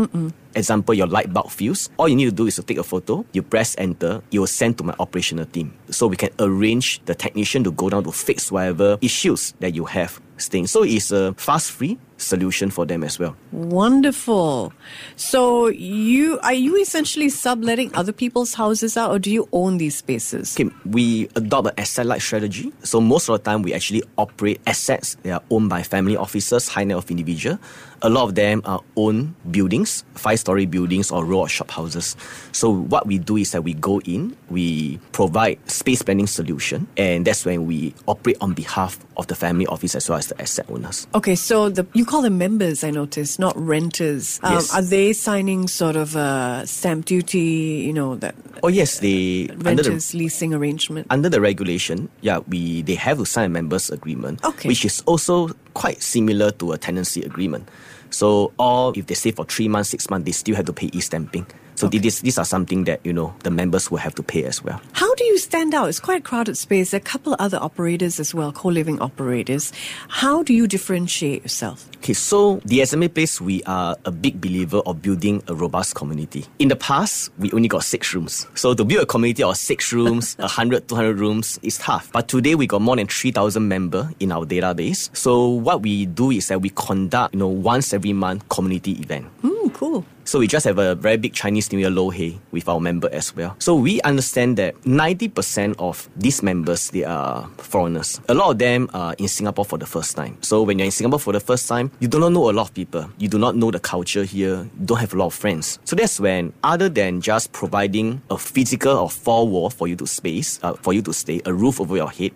Example, 0.55 0.94
your 0.94 1.06
light 1.08 1.32
bulb 1.32 1.50
fuse. 1.50 1.90
All 1.96 2.08
you 2.08 2.14
need 2.14 2.26
to 2.26 2.32
do 2.32 2.46
is 2.46 2.56
to 2.56 2.62
take 2.62 2.78
a 2.78 2.84
photo, 2.84 3.25
you 3.32 3.43
press 3.43 3.75
enter, 3.78 4.22
it 4.31 4.38
will 4.38 4.46
send 4.46 4.78
to 4.78 4.84
my 4.84 4.94
operational 5.00 5.46
team. 5.46 5.75
So 5.90 6.06
we 6.06 6.17
can 6.17 6.31
arrange 6.38 7.02
the 7.06 7.14
technician 7.14 7.64
to 7.64 7.72
go 7.72 7.90
down 7.90 8.05
to 8.05 8.12
fix 8.12 8.52
whatever 8.52 8.99
issues 9.00 9.52
that 9.60 9.75
you 9.75 9.84
have 9.87 10.20
staying. 10.37 10.67
So 10.69 10.82
it's 10.84 11.10
a 11.10 11.34
fast 11.34 11.72
free 11.72 11.99
solution 12.24 12.70
for 12.70 12.86
them 12.86 13.04
as 13.04 13.18
well. 13.18 13.36
Wonderful. 13.52 14.72
So 15.16 15.68
you 15.68 16.38
are 16.40 16.52
you 16.54 16.76
essentially 16.76 17.28
subletting 17.28 17.94
other 17.94 18.12
people's 18.12 18.54
houses 18.54 18.96
out, 18.96 19.10
or 19.10 19.18
do 19.18 19.30
you 19.30 19.48
own 19.52 19.78
these 19.78 19.96
spaces? 19.96 20.56
Okay, 20.58 20.70
we 20.84 21.28
adopt 21.36 21.68
an 21.68 21.74
asset 21.78 22.06
light 22.06 22.22
strategy. 22.22 22.72
So 22.82 23.00
most 23.00 23.28
of 23.28 23.38
the 23.38 23.50
time, 23.50 23.62
we 23.62 23.74
actually 23.74 24.02
operate 24.18 24.60
assets 24.66 25.16
that 25.22 25.32
are 25.32 25.42
owned 25.50 25.68
by 25.68 25.82
family 25.82 26.16
officers, 26.16 26.68
high 26.68 26.84
net 26.84 26.96
worth 26.96 27.10
individual. 27.10 27.58
A 28.04 28.10
lot 28.10 28.24
of 28.24 28.34
them 28.34 28.60
are 28.66 28.82
own 28.96 29.34
buildings, 29.50 30.04
five 30.14 30.38
story 30.38 30.66
buildings 30.66 31.10
or 31.10 31.24
row 31.24 31.44
of 31.44 31.50
shop 31.50 31.70
houses. 31.70 32.16
So 32.52 32.68
what 32.68 33.06
we 33.06 33.16
do 33.16 33.38
is 33.38 33.52
that 33.52 33.64
we 33.64 33.72
go 33.72 33.98
in, 34.02 34.36
we 34.50 34.98
provide 35.12 35.58
space 35.70 36.02
planning 36.02 36.26
solution, 36.26 36.86
and 36.98 37.24
that's 37.26 37.46
when 37.46 37.64
we 37.64 37.94
operate 38.06 38.36
on 38.42 38.52
behalf 38.52 38.98
of 39.16 39.26
the 39.28 39.34
family 39.34 39.66
office 39.68 39.94
as 39.94 40.06
well 40.10 40.18
as 40.18 40.26
the 40.26 40.38
asset 40.38 40.66
owners. 40.68 41.06
Okay, 41.14 41.34
so 41.34 41.70
the 41.70 41.86
you 41.94 42.04
call 42.04 42.20
them 42.20 42.36
members, 42.36 42.84
I 42.84 42.90
noticed, 42.90 43.38
not 43.38 43.56
renters. 43.56 44.38
Um, 44.42 44.52
Yes. 44.52 44.74
Are 44.74 44.82
they 44.82 45.14
signing 45.14 45.66
sort 45.66 45.96
of 45.96 46.14
a 46.14 46.64
stamp 46.66 47.06
duty? 47.06 47.84
You 47.86 47.94
know 47.94 48.16
that 48.16 48.34
Oh 48.62 48.68
yes, 48.68 48.98
they 48.98 49.46
the 49.46 49.56
renters 49.64 50.12
leasing 50.12 50.52
arrangement. 50.52 51.06
under 51.08 51.30
the 51.30 51.40
regulation, 51.40 52.10
yeah, 52.20 52.40
we 52.48 52.82
they 52.82 52.96
have 52.96 53.16
to 53.16 53.24
sign 53.24 53.46
a 53.46 53.48
members 53.48 53.88
agreement, 53.88 54.44
Okay. 54.44 54.68
which 54.68 54.84
is 54.84 55.02
also 55.06 55.48
quite 55.72 56.02
similar 56.02 56.50
to 56.60 56.72
a 56.72 56.76
tenancy 56.78 57.22
agreement. 57.22 57.66
So, 58.14 58.52
or 58.61 58.93
if 58.94 59.06
they 59.06 59.14
stay 59.14 59.32
for 59.32 59.44
three 59.44 59.66
months, 59.66 59.90
six 59.90 60.08
months, 60.08 60.25
they 60.25 60.32
still 60.32 60.55
have 60.55 60.66
to 60.66 60.72
pay 60.72 60.88
e-stamping. 60.93 61.46
So 61.76 61.86
Okay. 61.88 61.98
these 61.98 62.20
these 62.20 62.38
are 62.38 62.44
something 62.44 62.84
that 62.84 63.00
you 63.04 63.12
know 63.12 63.34
the 63.42 63.50
members 63.50 63.90
will 63.90 63.98
have 63.98 64.14
to 64.14 64.22
pay 64.22 64.44
as 64.44 64.62
well. 64.62 64.80
How 64.92 65.12
do 65.14 65.24
you 65.24 65.38
stand 65.38 65.74
out? 65.74 65.88
It's 65.88 66.00
quite 66.00 66.20
a 66.20 66.24
crowded 66.24 66.56
space. 66.56 66.90
There 66.90 66.98
are 66.98 67.02
a 67.02 67.04
couple 67.04 67.34
of 67.34 67.40
other 67.40 67.58
operators 67.58 68.20
as 68.20 68.34
well, 68.34 68.52
co-living 68.52 69.00
operators. 69.00 69.72
How 70.08 70.42
do 70.42 70.52
you 70.54 70.66
differentiate 70.66 71.42
yourself? 71.42 71.88
Okay, 71.98 72.12
so 72.12 72.60
the 72.66 72.80
Assembly 72.82 73.08
Place, 73.08 73.40
we 73.40 73.62
are 73.64 73.96
a 74.04 74.10
big 74.10 74.40
believer 74.40 74.78
of 74.86 75.00
building 75.02 75.42
a 75.48 75.54
robust 75.54 75.94
community. 75.94 76.44
In 76.58 76.68
the 76.68 76.76
past, 76.76 77.30
we 77.38 77.50
only 77.52 77.69
got 77.69 77.82
six 77.82 78.12
rooms. 78.14 78.46
So 78.54 78.74
to 78.74 78.84
build 78.84 79.02
a 79.02 79.06
community 79.06 79.43
of 79.43 79.56
six 79.56 79.90
rooms, 79.96 80.36
100, 80.38 80.86
200 80.88 81.19
rooms 81.19 81.58
is 81.62 81.78
tough. 81.78 82.12
But 82.12 82.28
today 82.28 82.54
we 82.54 82.66
got 82.66 82.82
more 82.82 82.96
than 82.96 83.06
3,000 83.06 83.66
members 83.66 84.06
in 84.20 84.32
our 84.32 84.44
database. 84.44 85.08
So 85.16 85.48
what 85.48 85.82
we 85.82 86.06
do 86.06 86.31
is 86.31 86.48
that 86.48 86.60
we 86.60 86.69
conduct, 86.70 87.34
you 87.34 87.40
know, 87.40 87.48
once 87.48 87.93
every 87.94 88.12
month 88.12 88.48
community 88.50 88.93
event. 89.00 89.24
Hmm, 89.40 89.69
cool. 89.70 90.04
So 90.24 90.38
we 90.38 90.46
just 90.46 90.64
have 90.64 90.78
a 90.78 90.94
very 90.94 91.16
big 91.16 91.34
Chinese 91.34 91.70
New 91.72 91.78
Year 91.78 91.90
lo 91.90 92.10
hei 92.10 92.38
with 92.50 92.69
our 92.69 92.81
member 92.81 93.08
as 93.12 93.34
well. 93.36 93.54
So 93.58 93.74
we 93.74 94.00
understand 94.02 94.56
that 94.56 94.74
90% 94.82 95.74
of 95.78 96.08
these 96.16 96.43
members, 96.43 96.90
they 96.90 97.04
are 97.04 97.46
foreigners. 97.58 98.20
A 98.28 98.34
lot 98.34 98.50
of 98.50 98.58
them 98.58 98.88
are 98.94 99.14
in 99.19 99.28
Singapore 99.28 99.64
for 99.64 99.78
the 99.78 99.86
first 99.86 100.16
time. 100.16 100.38
So 100.40 100.62
when 100.62 100.78
you're 100.78 100.86
in 100.86 100.93
Singapore 100.93 101.19
for 101.19 101.32
the 101.32 101.40
first 101.40 101.69
time, 101.69 101.90
you 102.00 102.08
do 102.08 102.19
not 102.19 102.32
know 102.32 102.50
a 102.50 102.52
lot 102.52 102.69
of 102.69 102.74
people. 102.74 103.08
You 103.19 103.28
do 103.28 103.38
not 103.38 103.54
know 103.56 103.70
the 103.70 103.81
culture 103.81 104.24
here. 104.24 104.64
You 104.78 104.84
don't 104.86 104.98
have 104.98 105.12
a 105.14 105.16
lot 105.16 105.26
of 105.26 105.34
friends. 105.34 105.78
So 105.84 105.94
that's 105.94 106.19
when, 106.19 106.52
other 106.62 106.88
than 106.88 107.20
just 107.20 107.52
providing 107.52 108.22
a 108.31 108.38
physical 108.38 108.96
or 108.96 109.10
four 109.10 109.46
wall 109.46 109.69
for 109.70 109.88
you 109.88 109.96
to 109.96 110.06
space, 110.06 110.58
uh, 110.62 110.72
for 110.74 110.93
you 110.94 111.02
to 111.02 111.12
stay, 111.12 111.43
a 111.44 111.52
roof 111.52 111.81
over 111.81 111.96
your 111.96 112.10
head, 112.10 112.32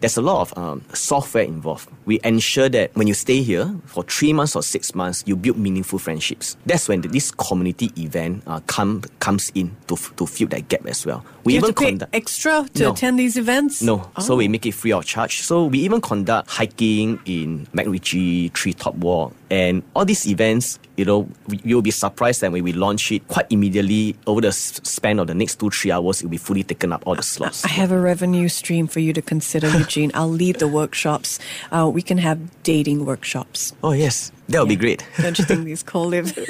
there's 0.00 0.16
a 0.16 0.22
lot 0.22 0.40
of 0.40 0.56
um, 0.58 0.82
software 0.94 1.44
involved. 1.44 1.90
We 2.06 2.20
ensure 2.24 2.68
that 2.70 2.94
when 2.96 3.06
you 3.06 3.14
stay 3.14 3.42
here 3.42 3.74
for 3.84 4.02
three 4.04 4.32
months 4.32 4.56
or 4.56 4.62
six 4.62 4.94
months, 4.94 5.24
you 5.26 5.36
build 5.36 5.58
meaningful 5.58 5.98
friendships. 5.98 6.56
That's 6.64 6.88
when 6.88 7.02
this 7.18 7.32
community 7.32 7.90
event 7.96 8.44
uh, 8.46 8.60
come, 8.68 9.02
comes 9.18 9.50
in 9.56 9.74
to, 9.88 9.94
f- 9.96 10.14
to 10.14 10.24
fill 10.24 10.46
that 10.46 10.68
gap 10.68 10.86
as 10.86 11.04
well. 11.04 11.24
We 11.42 11.54
you 11.54 11.58
even 11.58 11.70
have 11.70 11.74
to 11.76 11.80
pay 11.82 11.90
conduct. 11.90 12.14
extra 12.14 12.64
to 12.74 12.82
No. 12.84 12.92
attend 12.92 13.18
these 13.18 13.36
events? 13.36 13.82
No, 13.82 14.08
so 14.20 14.34
Oh. 14.34 14.36
we 14.36 14.46
make 14.46 14.64
it 14.66 14.72
free 14.72 14.92
of 14.92 15.04
charge. 15.04 15.40
So 15.42 15.66
we 15.66 15.80
even 15.80 16.00
conduct 16.00 16.48
hiking 16.48 17.18
in 17.26 17.66
MacRitchie, 17.74 18.52
Treetop 18.52 18.94
Walk, 18.96 19.34
And 19.50 19.82
all 19.96 20.04
these 20.04 20.26
events, 20.28 20.78
you 20.96 21.04
know, 21.06 21.26
we- 21.48 21.60
you'll 21.64 21.80
be 21.82 21.90
surprised 21.90 22.42
that 22.42 22.52
when 22.52 22.62
we 22.64 22.72
launch 22.72 23.10
it, 23.12 23.26
quite 23.28 23.46
immediately 23.50 24.14
over 24.26 24.42
the 24.42 24.52
span 24.52 25.18
of 25.18 25.26
the 25.26 25.34
next 25.34 25.58
two, 25.58 25.70
three 25.70 25.90
hours, 25.90 26.20
it'll 26.20 26.30
be 26.30 26.36
fully 26.36 26.62
taken 26.62 26.92
up, 26.92 27.02
all 27.06 27.14
the 27.14 27.22
slots. 27.22 27.64
I 27.64 27.68
have 27.68 27.90
a 27.90 27.98
revenue 27.98 28.48
stream 28.48 28.86
for 28.86 29.00
you 29.00 29.12
to 29.14 29.22
consider, 29.22 29.68
Eugene. 29.78 30.10
I'll 30.14 30.28
lead 30.28 30.56
the 30.58 30.68
workshops. 30.68 31.38
Uh, 31.72 31.90
we 31.92 32.02
can 32.02 32.18
have 32.18 32.38
dating 32.62 33.06
workshops. 33.06 33.72
Oh, 33.82 33.92
yes. 33.92 34.30
That 34.50 34.60
would 34.60 34.68
be 34.68 34.76
great. 34.76 35.04
Don't 35.20 35.38
you 35.38 35.44
think 35.44 35.64
these 35.64 35.82
co-live? 35.92 36.36
In 36.36 36.44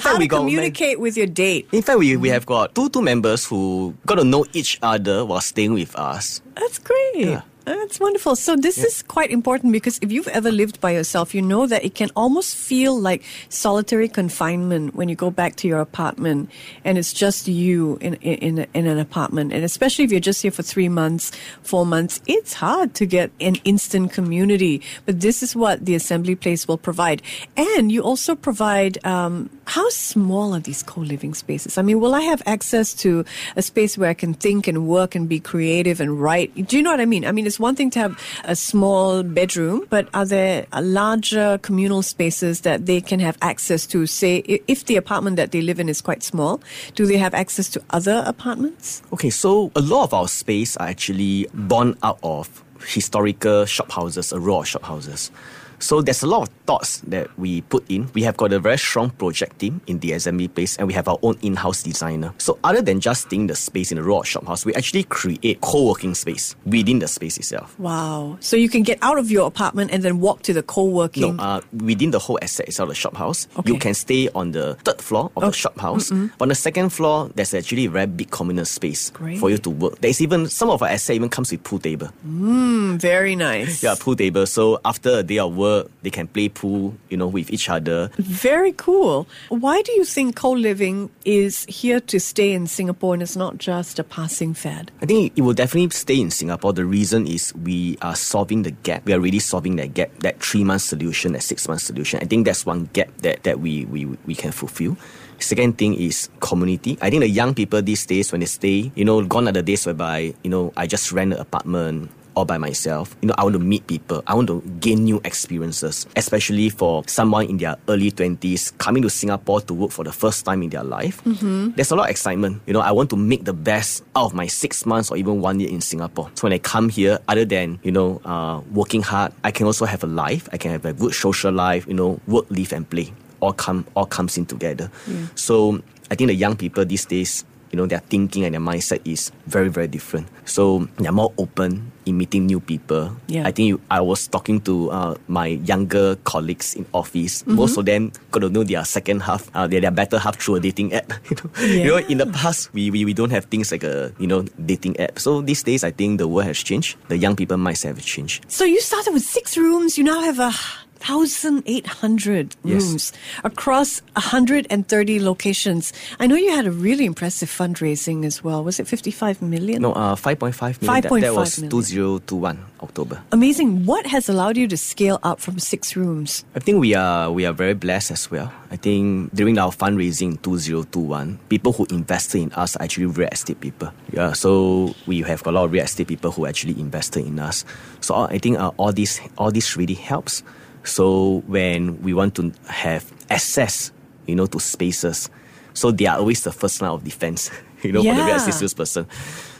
How 0.00 0.10
fact, 0.10 0.18
we 0.18 0.24
to 0.24 0.28
got. 0.28 0.38
communicate 0.38 1.00
with 1.00 1.16
your 1.16 1.26
date. 1.26 1.68
In 1.72 1.82
fact, 1.82 1.98
we, 1.98 2.16
we 2.16 2.28
have 2.28 2.46
got 2.46 2.74
two 2.74 2.88
two 2.88 3.02
members 3.02 3.44
who 3.46 3.94
got 4.06 4.16
to 4.16 4.24
know 4.24 4.44
each 4.52 4.78
other 4.82 5.24
while 5.24 5.40
staying 5.40 5.72
with 5.74 5.94
us. 5.96 6.40
That's 6.56 6.78
great. 6.78 7.16
Yeah. 7.16 7.40
That's 7.66 7.98
wonderful. 7.98 8.36
So 8.36 8.54
this 8.54 8.78
is 8.78 9.02
quite 9.02 9.32
important 9.32 9.72
because 9.72 9.98
if 10.00 10.12
you've 10.12 10.28
ever 10.28 10.52
lived 10.52 10.80
by 10.80 10.92
yourself, 10.92 11.34
you 11.34 11.42
know 11.42 11.66
that 11.66 11.84
it 11.84 11.96
can 11.96 12.10
almost 12.14 12.56
feel 12.56 12.96
like 12.96 13.24
solitary 13.48 14.08
confinement 14.08 14.94
when 14.94 15.08
you 15.08 15.16
go 15.16 15.32
back 15.32 15.56
to 15.56 15.68
your 15.68 15.80
apartment 15.80 16.48
and 16.84 16.96
it's 16.96 17.12
just 17.12 17.48
you 17.48 17.98
in 18.00 18.14
in, 18.22 18.58
in, 18.58 18.66
in 18.72 18.86
an 18.86 18.98
apartment. 19.00 19.52
And 19.52 19.64
especially 19.64 20.04
if 20.04 20.12
you're 20.12 20.20
just 20.20 20.42
here 20.42 20.52
for 20.52 20.62
three 20.62 20.88
months, 20.88 21.32
four 21.62 21.84
months, 21.84 22.20
it's 22.28 22.54
hard 22.54 22.94
to 22.94 23.04
get 23.04 23.32
an 23.40 23.56
instant 23.64 24.12
community. 24.12 24.80
But 25.04 25.20
this 25.20 25.42
is 25.42 25.56
what 25.56 25.84
the 25.84 25.96
assembly 25.96 26.36
place 26.36 26.68
will 26.68 26.78
provide. 26.78 27.20
And 27.56 27.90
you 27.90 28.00
also 28.00 28.36
provide. 28.36 29.04
Um, 29.04 29.50
how 29.66 29.88
small 29.90 30.54
are 30.54 30.60
these 30.60 30.82
co-living 30.82 31.34
spaces? 31.34 31.76
I 31.76 31.82
mean, 31.82 32.00
will 32.00 32.14
I 32.14 32.22
have 32.22 32.42
access 32.46 32.94
to 32.94 33.24
a 33.56 33.62
space 33.62 33.98
where 33.98 34.08
I 34.08 34.14
can 34.14 34.32
think 34.32 34.68
and 34.68 34.86
work 34.86 35.14
and 35.14 35.28
be 35.28 35.40
creative 35.40 36.00
and 36.00 36.20
write? 36.20 36.54
Do 36.68 36.76
you 36.76 36.82
know 36.82 36.90
what 36.92 37.00
I 37.00 37.04
mean? 37.04 37.24
I 37.24 37.32
mean, 37.32 37.46
it's 37.46 37.58
one 37.58 37.74
thing 37.74 37.90
to 37.90 37.98
have 37.98 38.20
a 38.44 38.54
small 38.54 39.22
bedroom, 39.22 39.86
but 39.90 40.08
are 40.14 40.24
there 40.24 40.66
larger 40.80 41.58
communal 41.58 42.02
spaces 42.02 42.60
that 42.60 42.86
they 42.86 43.00
can 43.00 43.18
have 43.20 43.36
access 43.42 43.86
to? 43.88 44.06
Say, 44.06 44.36
if 44.68 44.86
the 44.86 44.96
apartment 44.96 45.36
that 45.36 45.50
they 45.50 45.60
live 45.60 45.80
in 45.80 45.88
is 45.88 46.00
quite 46.00 46.22
small, 46.22 46.60
do 46.94 47.04
they 47.04 47.18
have 47.18 47.34
access 47.34 47.68
to 47.70 47.82
other 47.90 48.22
apartments? 48.24 49.02
Okay, 49.12 49.30
so 49.30 49.72
a 49.74 49.80
lot 49.80 50.04
of 50.04 50.14
our 50.14 50.28
space 50.28 50.76
are 50.76 50.86
actually 50.86 51.48
born 51.52 51.96
out 52.02 52.18
of 52.22 52.62
historical 52.86 53.64
shop 53.64 53.90
houses, 53.90 54.32
a 54.32 54.38
row 54.38 54.60
of 54.60 54.68
shop 54.68 54.84
houses. 54.84 55.30
So 55.78 56.00
there's 56.02 56.22
a 56.22 56.26
lot 56.26 56.42
of 56.42 56.48
thoughts 56.66 57.00
that 57.06 57.28
we 57.38 57.60
put 57.62 57.84
in. 57.90 58.08
We 58.14 58.22
have 58.22 58.36
got 58.36 58.52
a 58.52 58.58
very 58.58 58.78
strong 58.78 59.10
project 59.10 59.58
team 59.58 59.80
in 59.86 59.98
the 60.00 60.12
assembly 60.12 60.48
place 60.48 60.76
and 60.76 60.86
we 60.86 60.94
have 60.94 61.08
our 61.08 61.18
own 61.22 61.36
in-house 61.42 61.82
designer. 61.82 62.32
So 62.38 62.58
other 62.64 62.82
than 62.82 63.00
just 63.00 63.26
staying 63.26 63.46
the 63.48 63.54
space 63.54 63.92
in 63.92 63.96
the 63.98 64.02
raw 64.02 64.20
of 64.20 64.26
shop 64.28 64.46
house, 64.46 64.64
we 64.64 64.74
actually 64.74 65.04
create 65.04 65.60
co-working 65.60 66.14
space 66.14 66.56
within 66.64 66.98
the 66.98 67.08
space 67.08 67.36
itself. 67.38 67.78
Wow. 67.78 68.38
So 68.40 68.56
you 68.56 68.68
can 68.68 68.82
get 68.82 68.98
out 69.02 69.18
of 69.18 69.30
your 69.30 69.46
apartment 69.46 69.90
and 69.92 70.02
then 70.02 70.20
walk 70.20 70.42
to 70.42 70.52
the 70.52 70.62
co-working. 70.62 71.38
uh, 71.38 71.60
within 71.84 72.10
the 72.10 72.18
whole 72.18 72.38
asset 72.42 72.68
itself, 72.68 72.88
the 72.88 72.94
shop 72.94 73.16
house, 73.16 73.46
Okay. 73.58 73.72
you 73.72 73.78
can 73.78 73.94
stay 73.94 74.28
on 74.34 74.52
the 74.52 74.74
third 74.84 75.00
floor 75.00 75.30
of 75.36 75.42
the 75.42 75.52
shop 75.52 75.78
house. 75.78 76.10
On 76.10 76.48
the 76.48 76.54
second 76.54 76.90
floor, 76.90 77.30
there's 77.34 77.52
actually 77.54 77.84
a 77.86 77.90
very 77.90 78.06
big 78.06 78.30
communal 78.30 78.64
space 78.64 79.10
Great. 79.10 79.38
for 79.38 79.50
you 79.50 79.58
to 79.58 79.70
work. 79.70 80.00
There's 80.00 80.20
even 80.20 80.48
some 80.48 80.70
of 80.70 80.82
our 80.82 80.88
asset 80.88 81.16
even 81.16 81.28
comes 81.28 81.50
with 81.52 81.62
pool 81.62 81.78
table. 81.78 82.08
Mm, 82.26 82.98
very 82.98 83.36
nice. 83.36 83.82
Yeah, 83.82 83.94
pool 83.98 84.16
table. 84.16 84.46
So 84.46 84.80
after 84.84 85.18
a 85.18 85.22
day 85.22 85.38
of 85.38 85.56
work, 85.56 85.65
they 86.02 86.10
can 86.10 86.26
play 86.26 86.48
pool, 86.48 86.94
you 87.10 87.16
know, 87.16 87.26
with 87.26 87.50
each 87.50 87.68
other. 87.68 88.10
Very 88.18 88.72
cool. 88.72 89.26
Why 89.48 89.82
do 89.82 89.92
you 89.92 90.04
think 90.04 90.36
co-living 90.36 91.10
is 91.24 91.64
here 91.68 92.00
to 92.00 92.18
stay 92.20 92.52
in 92.52 92.66
Singapore 92.66 93.14
and 93.14 93.22
it's 93.22 93.36
not 93.36 93.58
just 93.58 93.98
a 93.98 94.04
passing 94.04 94.54
fad? 94.54 94.90
I 95.02 95.06
think 95.06 95.32
it 95.36 95.42
will 95.42 95.54
definitely 95.54 95.90
stay 95.90 96.20
in 96.20 96.30
Singapore. 96.30 96.72
The 96.72 96.84
reason 96.84 97.26
is 97.26 97.54
we 97.54 97.98
are 98.02 98.16
solving 98.16 98.62
the 98.62 98.72
gap. 98.86 99.04
We 99.04 99.12
are 99.12 99.20
really 99.20 99.40
solving 99.40 99.76
that 99.76 99.94
gap, 99.94 100.10
that 100.20 100.40
three 100.40 100.64
month 100.64 100.82
solution, 100.82 101.32
that 101.32 101.42
six 101.42 101.68
month 101.68 101.82
solution. 101.82 102.20
I 102.22 102.26
think 102.26 102.46
that's 102.46 102.66
one 102.66 102.88
gap 102.92 103.08
that, 103.18 103.42
that 103.44 103.60
we, 103.60 103.84
we, 103.86 104.06
we 104.26 104.34
can 104.34 104.52
fulfill. 104.52 104.96
Second 105.38 105.76
thing 105.76 105.94
is 105.94 106.30
community. 106.40 106.96
I 107.02 107.10
think 107.10 107.20
the 107.20 107.28
young 107.28 107.54
people 107.54 107.82
these 107.82 108.06
days, 108.06 108.32
when 108.32 108.40
they 108.40 108.46
stay, 108.46 108.90
you 108.94 109.04
know, 109.04 109.24
gone 109.24 109.48
are 109.48 109.52
the 109.52 109.62
days 109.62 109.84
whereby, 109.84 110.32
you 110.42 110.50
know, 110.50 110.72
I 110.76 110.86
just 110.86 111.12
rent 111.12 111.34
an 111.34 111.40
apartment 111.40 112.10
all 112.36 112.44
by 112.44 112.58
myself. 112.58 113.16
You 113.22 113.28
know, 113.28 113.34
I 113.38 113.42
want 113.42 113.54
to 113.54 113.58
meet 113.58 113.86
people. 113.86 114.22
I 114.26 114.34
want 114.34 114.46
to 114.48 114.60
gain 114.78 115.04
new 115.04 115.20
experiences, 115.24 116.06
especially 116.14 116.68
for 116.68 117.02
someone 117.08 117.46
in 117.46 117.56
their 117.56 117.76
early 117.88 118.12
20s 118.12 118.76
coming 118.78 119.02
to 119.02 119.10
Singapore 119.10 119.62
to 119.62 119.74
work 119.74 119.90
for 119.90 120.04
the 120.04 120.12
first 120.12 120.44
time 120.44 120.62
in 120.62 120.68
their 120.70 120.84
life. 120.84 121.22
There's 121.24 121.90
a 121.90 121.96
lot 121.96 122.04
of 122.04 122.10
excitement. 122.10 122.60
You 122.66 122.74
know, 122.74 122.80
I 122.80 122.92
want 122.92 123.10
to 123.10 123.16
make 123.16 123.44
the 123.44 123.54
best 123.54 124.04
out 124.14 124.26
of 124.26 124.34
my 124.34 124.46
six 124.46 124.84
months 124.86 125.10
or 125.10 125.16
even 125.16 125.40
one 125.40 125.58
year 125.58 125.70
in 125.70 125.80
Singapore. 125.80 126.30
So 126.34 126.44
when 126.44 126.52
I 126.52 126.58
come 126.58 126.88
here, 126.90 127.18
other 127.26 127.44
than, 127.44 127.78
you 127.82 127.90
know, 127.90 128.20
uh, 128.24 128.60
working 128.72 129.02
hard, 129.02 129.32
I 129.42 129.50
can 129.50 129.66
also 129.66 129.86
have 129.86 130.04
a 130.04 130.06
life. 130.06 130.48
I 130.52 130.58
can 130.58 130.70
have 130.70 130.84
a 130.84 130.92
good 130.92 131.14
social 131.14 131.50
life, 131.52 131.86
you 131.88 131.94
know, 131.94 132.20
work, 132.28 132.44
live 132.50 132.72
and 132.72 132.88
play. 132.88 133.12
All 133.40 133.52
come 133.52 133.86
all 133.94 134.06
comes 134.06 134.36
in 134.38 134.44
together. 134.46 134.90
So 135.34 135.80
I 136.10 136.14
think 136.14 136.28
the 136.28 136.34
young 136.34 136.56
people 136.56 136.84
these 136.84 137.04
days 137.04 137.44
you 137.70 137.76
know, 137.76 137.86
their 137.86 138.00
thinking 138.00 138.44
and 138.44 138.54
their 138.54 138.60
mindset 138.60 139.00
is 139.04 139.32
very, 139.46 139.68
very 139.68 139.88
different. 139.88 140.28
So 140.44 140.88
they're 140.96 141.12
more 141.12 141.32
open 141.38 141.92
in 142.06 142.16
meeting 142.16 142.46
new 142.46 142.60
people. 142.60 143.16
Yeah. 143.26 143.46
I 143.46 143.50
think 143.50 143.68
you, 143.68 143.80
I 143.90 144.00
was 144.00 144.28
talking 144.28 144.60
to 144.62 144.90
uh, 144.90 145.14
my 145.26 145.58
younger 145.66 146.16
colleagues 146.22 146.74
in 146.74 146.86
office. 146.94 147.44
Most 147.46 147.76
of 147.76 147.84
them 147.84 148.12
got 148.30 148.40
to 148.40 148.48
know 148.48 148.62
their 148.62 148.84
second 148.84 149.20
half, 149.20 149.50
uh, 149.54 149.66
their, 149.66 149.80
their 149.80 149.90
better 149.90 150.18
half 150.18 150.38
through 150.38 150.56
a 150.56 150.60
dating 150.60 150.94
app. 150.94 151.12
you, 151.30 151.36
know? 151.36 151.64
you 151.66 151.86
know, 151.88 151.96
in 152.08 152.18
the 152.18 152.26
past, 152.26 152.72
we, 152.72 152.90
we, 152.90 153.04
we 153.04 153.12
don't 153.12 153.30
have 153.30 153.46
things 153.46 153.72
like 153.72 153.82
a, 153.82 154.12
you 154.18 154.26
know, 154.26 154.42
dating 154.64 154.98
app. 155.00 155.18
So 155.18 155.40
these 155.40 155.62
days, 155.62 155.82
I 155.82 155.90
think 155.90 156.18
the 156.18 156.28
world 156.28 156.46
has 156.46 156.58
changed. 156.62 156.96
The 157.08 157.18
young 157.18 157.34
people 157.34 157.56
mindset 157.56 157.96
have 157.96 158.02
changed. 158.04 158.44
So 158.48 158.64
you 158.64 158.80
started 158.80 159.12
with 159.12 159.22
six 159.22 159.56
rooms. 159.56 159.98
You 159.98 160.04
now 160.04 160.20
have 160.20 160.38
a 160.38 160.52
1,800 161.00 162.56
Yes. 162.64 162.82
rooms 162.82 163.12
across 163.44 164.02
130 164.16 165.20
locations. 165.20 165.92
I 166.18 166.26
know 166.26 166.34
you 166.36 166.50
had 166.50 166.66
a 166.66 166.70
really 166.70 167.04
impressive 167.04 167.48
fundraising 167.50 168.24
as 168.24 168.42
well. 168.42 168.62
Was 168.64 168.80
it 168.80 168.86
55 168.88 169.42
million? 169.42 169.82
No, 169.82 169.92
uh, 169.92 170.14
5.5 170.16 170.82
million. 170.82 171.02
That, 171.02 171.20
that 171.20 171.34
was 171.34 171.58
million. 171.58 171.70
2021, 171.70 172.64
October. 172.82 173.22
Amazing. 173.32 173.86
What 173.86 174.06
has 174.06 174.28
allowed 174.28 174.56
you 174.56 174.66
to 174.68 174.76
scale 174.76 175.18
up 175.22 175.40
from 175.40 175.58
six 175.58 175.96
rooms? 175.96 176.44
I 176.54 176.60
think 176.60 176.80
we 176.80 176.94
are 176.94 177.30
we 177.30 177.46
are 177.46 177.52
very 177.52 177.74
blessed 177.74 178.10
as 178.10 178.30
well. 178.30 178.52
I 178.70 178.76
think 178.76 179.32
during 179.34 179.58
our 179.58 179.70
fundraising 179.70 180.40
2021, 180.42 181.38
people 181.48 181.72
who 181.72 181.86
invested 181.90 182.40
in 182.42 182.52
us 182.52 182.76
are 182.76 182.82
actually 182.82 183.06
real 183.06 183.28
estate 183.30 183.60
people. 183.60 183.92
Yeah, 184.12 184.32
so 184.32 184.94
we 185.06 185.22
have 185.22 185.42
got 185.42 185.50
a 185.50 185.54
lot 185.54 185.64
of 185.66 185.72
real 185.72 185.84
estate 185.84 186.08
people 186.08 186.30
who 186.32 186.46
actually 186.46 186.78
invested 186.80 187.26
in 187.26 187.38
us. 187.38 187.64
So 188.00 188.14
I 188.14 188.38
think 188.38 188.58
uh, 188.58 188.72
all 188.76 188.92
this 188.92 189.20
all 189.38 189.50
this 189.52 189.76
really 189.76 189.94
helps. 189.94 190.42
So 190.86 191.42
when 191.46 192.00
we 192.02 192.14
want 192.14 192.34
to 192.36 192.52
have 192.68 193.04
access, 193.28 193.92
you 194.26 194.34
know, 194.34 194.46
to 194.46 194.58
spaces, 194.60 195.28
so 195.74 195.90
they 195.90 196.06
are 196.06 196.18
always 196.18 196.42
the 196.42 196.52
first 196.52 196.80
line 196.80 196.90
of 196.92 197.04
defense, 197.04 197.50
you 197.82 197.92
know, 197.92 198.00
for 198.02 198.08
the 198.14 198.14
real 198.14 198.28
Yeah. 198.28 198.36
estate 198.36 198.54
salesperson. 198.54 199.06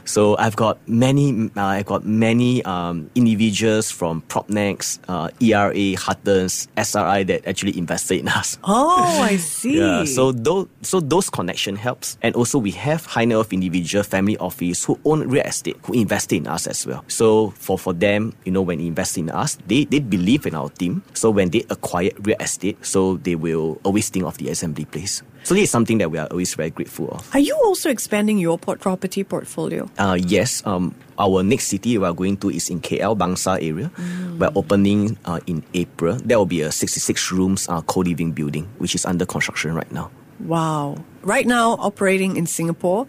So 0.06 0.36
I've 0.38 0.56
got 0.56 0.78
many, 0.88 1.50
uh, 1.56 1.60
I've 1.60 1.86
got 1.86 2.06
many 2.06 2.64
um, 2.64 3.10
individuals 3.14 3.90
from 3.90 4.22
Propnex, 4.22 4.98
uh, 5.08 5.28
ERA, 5.40 5.98
Huttons, 5.98 6.68
SRI 6.76 7.24
that 7.24 7.46
actually 7.46 7.76
invested 7.76 8.20
in 8.20 8.28
us. 8.28 8.58
Oh, 8.64 9.20
I 9.20 9.36
see. 9.36 9.78
Yeah, 9.78 10.04
so 10.04 10.32
those 10.32 10.68
so 10.82 11.00
those 11.00 11.28
connection 11.28 11.76
helps, 11.76 12.16
and 12.22 12.34
also 12.34 12.58
we 12.58 12.70
have 12.70 13.04
high 13.04 13.24
net 13.24 13.36
worth 13.36 13.52
individual, 13.52 14.04
family 14.04 14.38
office 14.38 14.84
who 14.84 14.98
own 15.04 15.28
real 15.28 15.44
estate 15.44 15.76
who 15.82 15.92
invested 15.92 16.36
in 16.36 16.46
us 16.46 16.66
as 16.66 16.86
well. 16.86 17.04
So 17.08 17.50
for 17.50 17.78
for 17.78 17.92
them, 17.92 18.32
you 18.44 18.52
know, 18.52 18.62
when 18.62 18.80
invest 18.80 19.18
in 19.18 19.28
us, 19.30 19.58
they 19.66 19.84
they 19.84 19.98
believe 19.98 20.46
in 20.46 20.54
our 20.54 20.70
team. 20.70 21.02
So 21.14 21.30
when 21.30 21.50
they 21.50 21.64
acquire 21.68 22.10
real 22.22 22.38
estate, 22.38 22.78
so 22.84 23.16
they 23.18 23.34
will 23.34 23.80
always 23.82 24.08
think 24.08 24.24
of 24.24 24.38
the 24.38 24.48
assembly 24.50 24.84
place. 24.84 25.22
So 25.46 25.54
this 25.54 25.62
is 25.62 25.70
something 25.70 25.98
that 25.98 26.10
we 26.10 26.18
are 26.18 26.26
always 26.26 26.52
very 26.56 26.70
grateful 26.70 27.06
of. 27.10 27.30
Are 27.32 27.38
you 27.38 27.54
also 27.54 27.88
expanding 27.88 28.38
your 28.38 28.58
port 28.58 28.80
property 28.80 29.22
portfolio? 29.22 29.88
Uh, 29.96 30.18
yes, 30.18 30.60
um, 30.66 30.92
our 31.20 31.44
next 31.44 31.68
city 31.68 31.96
we 31.96 32.04
are 32.04 32.12
going 32.12 32.36
to 32.38 32.50
is 32.50 32.68
in 32.68 32.80
KL 32.80 33.16
Bangsar 33.16 33.62
area. 33.62 33.92
We're 34.40 34.50
opening 34.56 35.16
uh, 35.24 35.38
in 35.46 35.62
April. 35.72 36.16
There 36.16 36.36
will 36.36 36.50
be 36.50 36.62
a 36.62 36.72
66 36.72 37.30
rooms 37.30 37.68
uh, 37.68 37.80
co-living 37.82 38.32
building, 38.32 38.66
which 38.78 38.96
is 38.96 39.06
under 39.06 39.24
construction 39.24 39.72
right 39.72 39.90
now. 39.92 40.10
Wow. 40.40 41.04
Right 41.22 41.46
now, 41.46 41.74
operating 41.78 42.36
in 42.36 42.46
Singapore, 42.46 43.06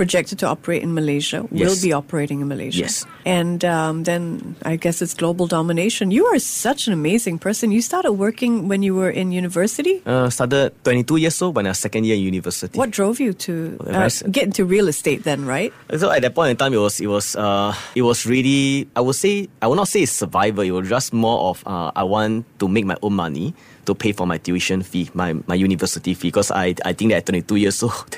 projected 0.00 0.38
to 0.40 0.48
operate 0.48 0.80
in 0.80 0.96
Malaysia, 0.96 1.44
will 1.52 1.76
be 1.82 1.92
operating 1.92 2.40
in 2.40 2.48
Malaysia. 2.48 2.88
Yes. 2.88 3.04
And 3.28 3.60
um, 3.68 4.04
then 4.08 4.56
I 4.64 4.80
guess 4.80 5.04
it's 5.04 5.12
global 5.12 5.44
domination. 5.44 6.08
You 6.08 6.24
are 6.32 6.40
such 6.40 6.88
an 6.88 6.96
amazing 6.96 7.36
person. 7.36 7.68
You 7.68 7.84
started 7.84 8.16
working 8.16 8.64
when 8.64 8.80
you 8.80 8.96
were 8.96 9.12
in 9.12 9.28
university. 9.28 10.00
Uh, 10.08 10.32
started 10.32 10.72
22 10.88 11.20
years 11.20 11.36
old 11.44 11.52
when 11.52 11.68
I 11.68 11.76
was 11.76 11.84
second 11.84 12.08
year 12.08 12.16
in 12.16 12.24
university. 12.24 12.78
What 12.80 12.96
drove 12.96 13.20
you 13.20 13.36
to 13.44 13.76
uh, 13.92 14.08
get 14.32 14.48
into 14.48 14.64
real 14.64 14.88
estate 14.88 15.24
then, 15.28 15.44
right? 15.44 15.68
So 15.92 16.08
at 16.08 16.24
that 16.24 16.32
point 16.34 16.52
in 16.52 16.56
time, 16.56 16.72
it 16.72 16.80
was 16.80 16.96
it 16.96 17.12
was 17.12 17.36
uh, 17.36 17.76
it 17.92 18.00
was 18.00 18.24
really 18.24 18.88
I 18.96 19.04
would 19.04 19.20
say 19.20 19.52
I 19.60 19.68
would 19.68 19.76
not 19.76 19.92
say 19.92 20.08
it's 20.08 20.16
survival. 20.16 20.64
It 20.64 20.72
was 20.72 20.88
just 20.88 21.12
more 21.12 21.52
of 21.52 21.60
uh, 21.68 21.92
I 21.92 22.08
want 22.08 22.48
to 22.56 22.72
make 22.72 22.88
my 22.88 22.96
own 23.04 23.20
money. 23.20 23.52
To 23.86 23.94
pay 23.94 24.12
for 24.12 24.26
my 24.26 24.38
tuition 24.38 24.82
fee, 24.82 25.10
my, 25.14 25.32
my 25.46 25.54
university 25.54 26.14
fee, 26.14 26.28
because 26.28 26.50
I, 26.50 26.74
I 26.84 26.92
think 26.92 27.10
that 27.12 27.18
at 27.18 27.26
22 27.26 27.56
years 27.56 27.82
old, 27.82 28.16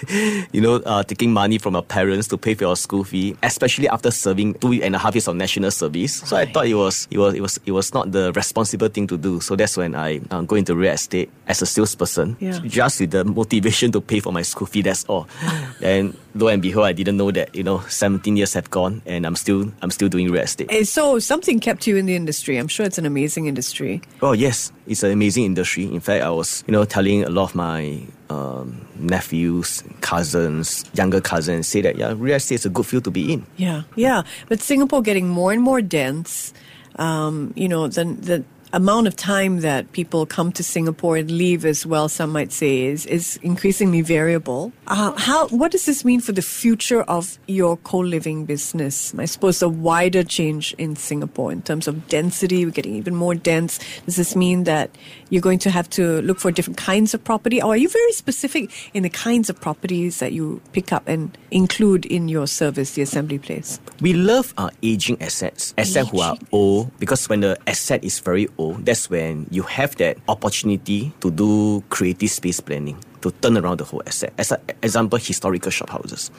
you 0.52 0.60
know, 0.60 0.76
uh, 0.84 1.02
taking 1.02 1.32
money 1.32 1.58
from 1.58 1.76
our 1.76 1.82
parents 1.82 2.28
to 2.28 2.36
pay 2.38 2.54
for 2.54 2.64
your 2.64 2.76
school 2.76 3.04
fee, 3.04 3.36
especially 3.42 3.88
after 3.88 4.10
serving 4.10 4.54
two 4.54 4.72
and 4.82 4.94
a 4.94 4.98
half 4.98 5.14
years 5.14 5.28
of 5.28 5.36
national 5.36 5.70
service. 5.70 6.14
So 6.22 6.36
I 6.36 6.46
thought 6.46 6.66
it 6.66 6.74
was, 6.74 7.08
it 7.10 7.18
was, 7.18 7.34
it 7.34 7.40
was, 7.40 7.60
it 7.66 7.72
was 7.72 7.94
not 7.94 8.12
the 8.12 8.32
responsible 8.34 8.88
thing 8.88 9.06
to 9.08 9.16
do. 9.16 9.40
So 9.40 9.56
that's 9.56 9.76
when 9.76 9.94
I 9.94 10.20
uh, 10.30 10.42
go 10.42 10.56
into 10.56 10.74
real 10.74 10.92
estate 10.92 11.30
as 11.46 11.62
a 11.62 11.66
salesperson, 11.66 12.36
Yeah. 12.40 12.58
just 12.64 13.00
with 13.00 13.10
the 13.12 13.24
motivation 13.24 13.92
to 13.92 14.00
pay 14.00 14.20
for 14.20 14.32
my 14.32 14.42
school 14.42 14.66
fee. 14.66 14.82
That's 14.82 15.04
all. 15.04 15.28
and 15.82 16.16
lo 16.34 16.48
and 16.48 16.62
behold, 16.62 16.86
I 16.86 16.92
didn't 16.92 17.16
know 17.16 17.30
that, 17.30 17.54
you 17.54 17.62
know, 17.62 17.80
17 17.88 18.36
years 18.36 18.54
have 18.54 18.70
gone 18.70 19.02
and 19.06 19.26
I'm 19.26 19.36
still, 19.36 19.70
I'm 19.82 19.90
still 19.90 20.08
doing 20.08 20.30
real 20.30 20.42
estate. 20.42 20.68
Eh, 20.70 20.84
So 20.84 21.18
something 21.18 21.60
kept 21.60 21.86
you 21.86 21.96
in 21.96 22.06
the 22.06 22.16
industry. 22.16 22.56
I'm 22.56 22.68
sure 22.68 22.86
it's 22.86 22.98
an 22.98 23.06
amazing 23.06 23.46
industry. 23.46 24.00
Oh 24.22 24.32
yes, 24.32 24.72
it's 24.86 25.02
an 25.02 25.10
amazing 25.12 25.44
industry. 25.44 25.84
In 25.84 26.00
fact, 26.00 26.24
I 26.24 26.30
was 26.30 26.64
you 26.66 26.72
know 26.72 26.84
telling 26.84 27.24
a 27.24 27.28
lot 27.30 27.44
of 27.50 27.54
my 27.54 28.00
um, 28.30 28.86
nephews, 28.96 29.82
cousins, 30.00 30.84
younger 30.94 31.20
cousins, 31.20 31.68
say 31.68 31.80
that 31.82 31.96
yeah, 31.96 32.14
real 32.16 32.36
estate 32.36 32.56
is 32.56 32.66
a 32.66 32.70
good 32.70 32.86
field 32.86 33.04
to 33.04 33.10
be 33.10 33.32
in. 33.32 33.44
Yeah, 33.56 33.82
yeah. 33.96 34.22
But 34.48 34.60
Singapore 34.60 35.02
getting 35.02 35.28
more 35.28 35.52
and 35.52 35.62
more 35.62 35.80
dense. 35.82 36.52
Um, 36.96 37.52
you 37.56 37.68
know, 37.68 37.88
the 37.88 38.04
the 38.04 38.44
amount 38.74 39.06
of 39.06 39.14
time 39.16 39.60
that 39.60 39.92
people 39.92 40.24
come 40.24 40.50
to 40.52 40.62
Singapore 40.62 41.16
and 41.18 41.30
leave 41.30 41.66
as 41.66 41.84
well, 41.84 42.08
some 42.08 42.30
might 42.32 42.52
say, 42.52 42.84
is 42.86 43.04
is 43.06 43.38
increasingly 43.42 44.00
variable. 44.02 44.72
Uh, 44.92 45.10
how? 45.16 45.48
What 45.48 45.72
does 45.72 45.86
this 45.86 46.04
mean 46.04 46.20
for 46.20 46.32
the 46.32 46.42
future 46.42 47.00
of 47.04 47.38
your 47.46 47.78
co-living 47.78 48.44
business? 48.44 49.14
I 49.16 49.24
suppose 49.24 49.62
a 49.62 49.68
wider 49.68 50.22
change 50.22 50.74
in 50.76 50.96
Singapore 50.96 51.50
in 51.50 51.62
terms 51.62 51.88
of 51.88 52.08
density. 52.08 52.66
We're 52.66 52.72
getting 52.72 52.96
even 52.96 53.16
more 53.16 53.34
dense. 53.34 53.80
Does 54.04 54.16
this 54.16 54.36
mean 54.36 54.64
that 54.64 54.90
you're 55.30 55.40
going 55.40 55.60
to 55.60 55.70
have 55.70 55.88
to 55.96 56.20
look 56.20 56.38
for 56.38 56.52
different 56.52 56.76
kinds 56.76 57.14
of 57.14 57.24
property, 57.24 57.62
or 57.62 57.72
are 57.72 57.76
you 57.78 57.88
very 57.88 58.12
specific 58.12 58.70
in 58.92 59.02
the 59.02 59.08
kinds 59.08 59.48
of 59.48 59.58
properties 59.58 60.18
that 60.18 60.32
you 60.32 60.60
pick 60.72 60.92
up 60.92 61.08
and 61.08 61.38
include 61.50 62.04
in 62.04 62.28
your 62.28 62.46
service, 62.46 62.92
the 62.92 63.00
assembly 63.00 63.38
place? 63.38 63.80
We 64.02 64.12
love 64.12 64.52
our 64.58 64.72
aging 64.82 65.22
assets, 65.22 65.72
assets 65.78 66.10
who 66.10 66.20
are 66.20 66.36
old, 66.52 66.92
because 66.98 67.30
when 67.30 67.40
the 67.40 67.56
asset 67.66 68.04
is 68.04 68.20
very 68.20 68.46
old, 68.58 68.84
that's 68.84 69.08
when 69.08 69.46
you 69.50 69.62
have 69.62 69.96
that 69.96 70.18
opportunity 70.28 71.14
to 71.20 71.30
do 71.30 71.82
creative 71.88 72.28
space 72.28 72.60
planning 72.60 72.98
to 73.22 73.30
turn 73.30 73.56
around 73.56 73.78
the 73.78 73.84
whole 73.84 74.02
asset. 74.06 74.32
As 74.38 74.52
an 74.52 74.60
example, 74.82 75.18
historical 75.18 75.70
shop 75.70 75.90
houses. 75.90 76.30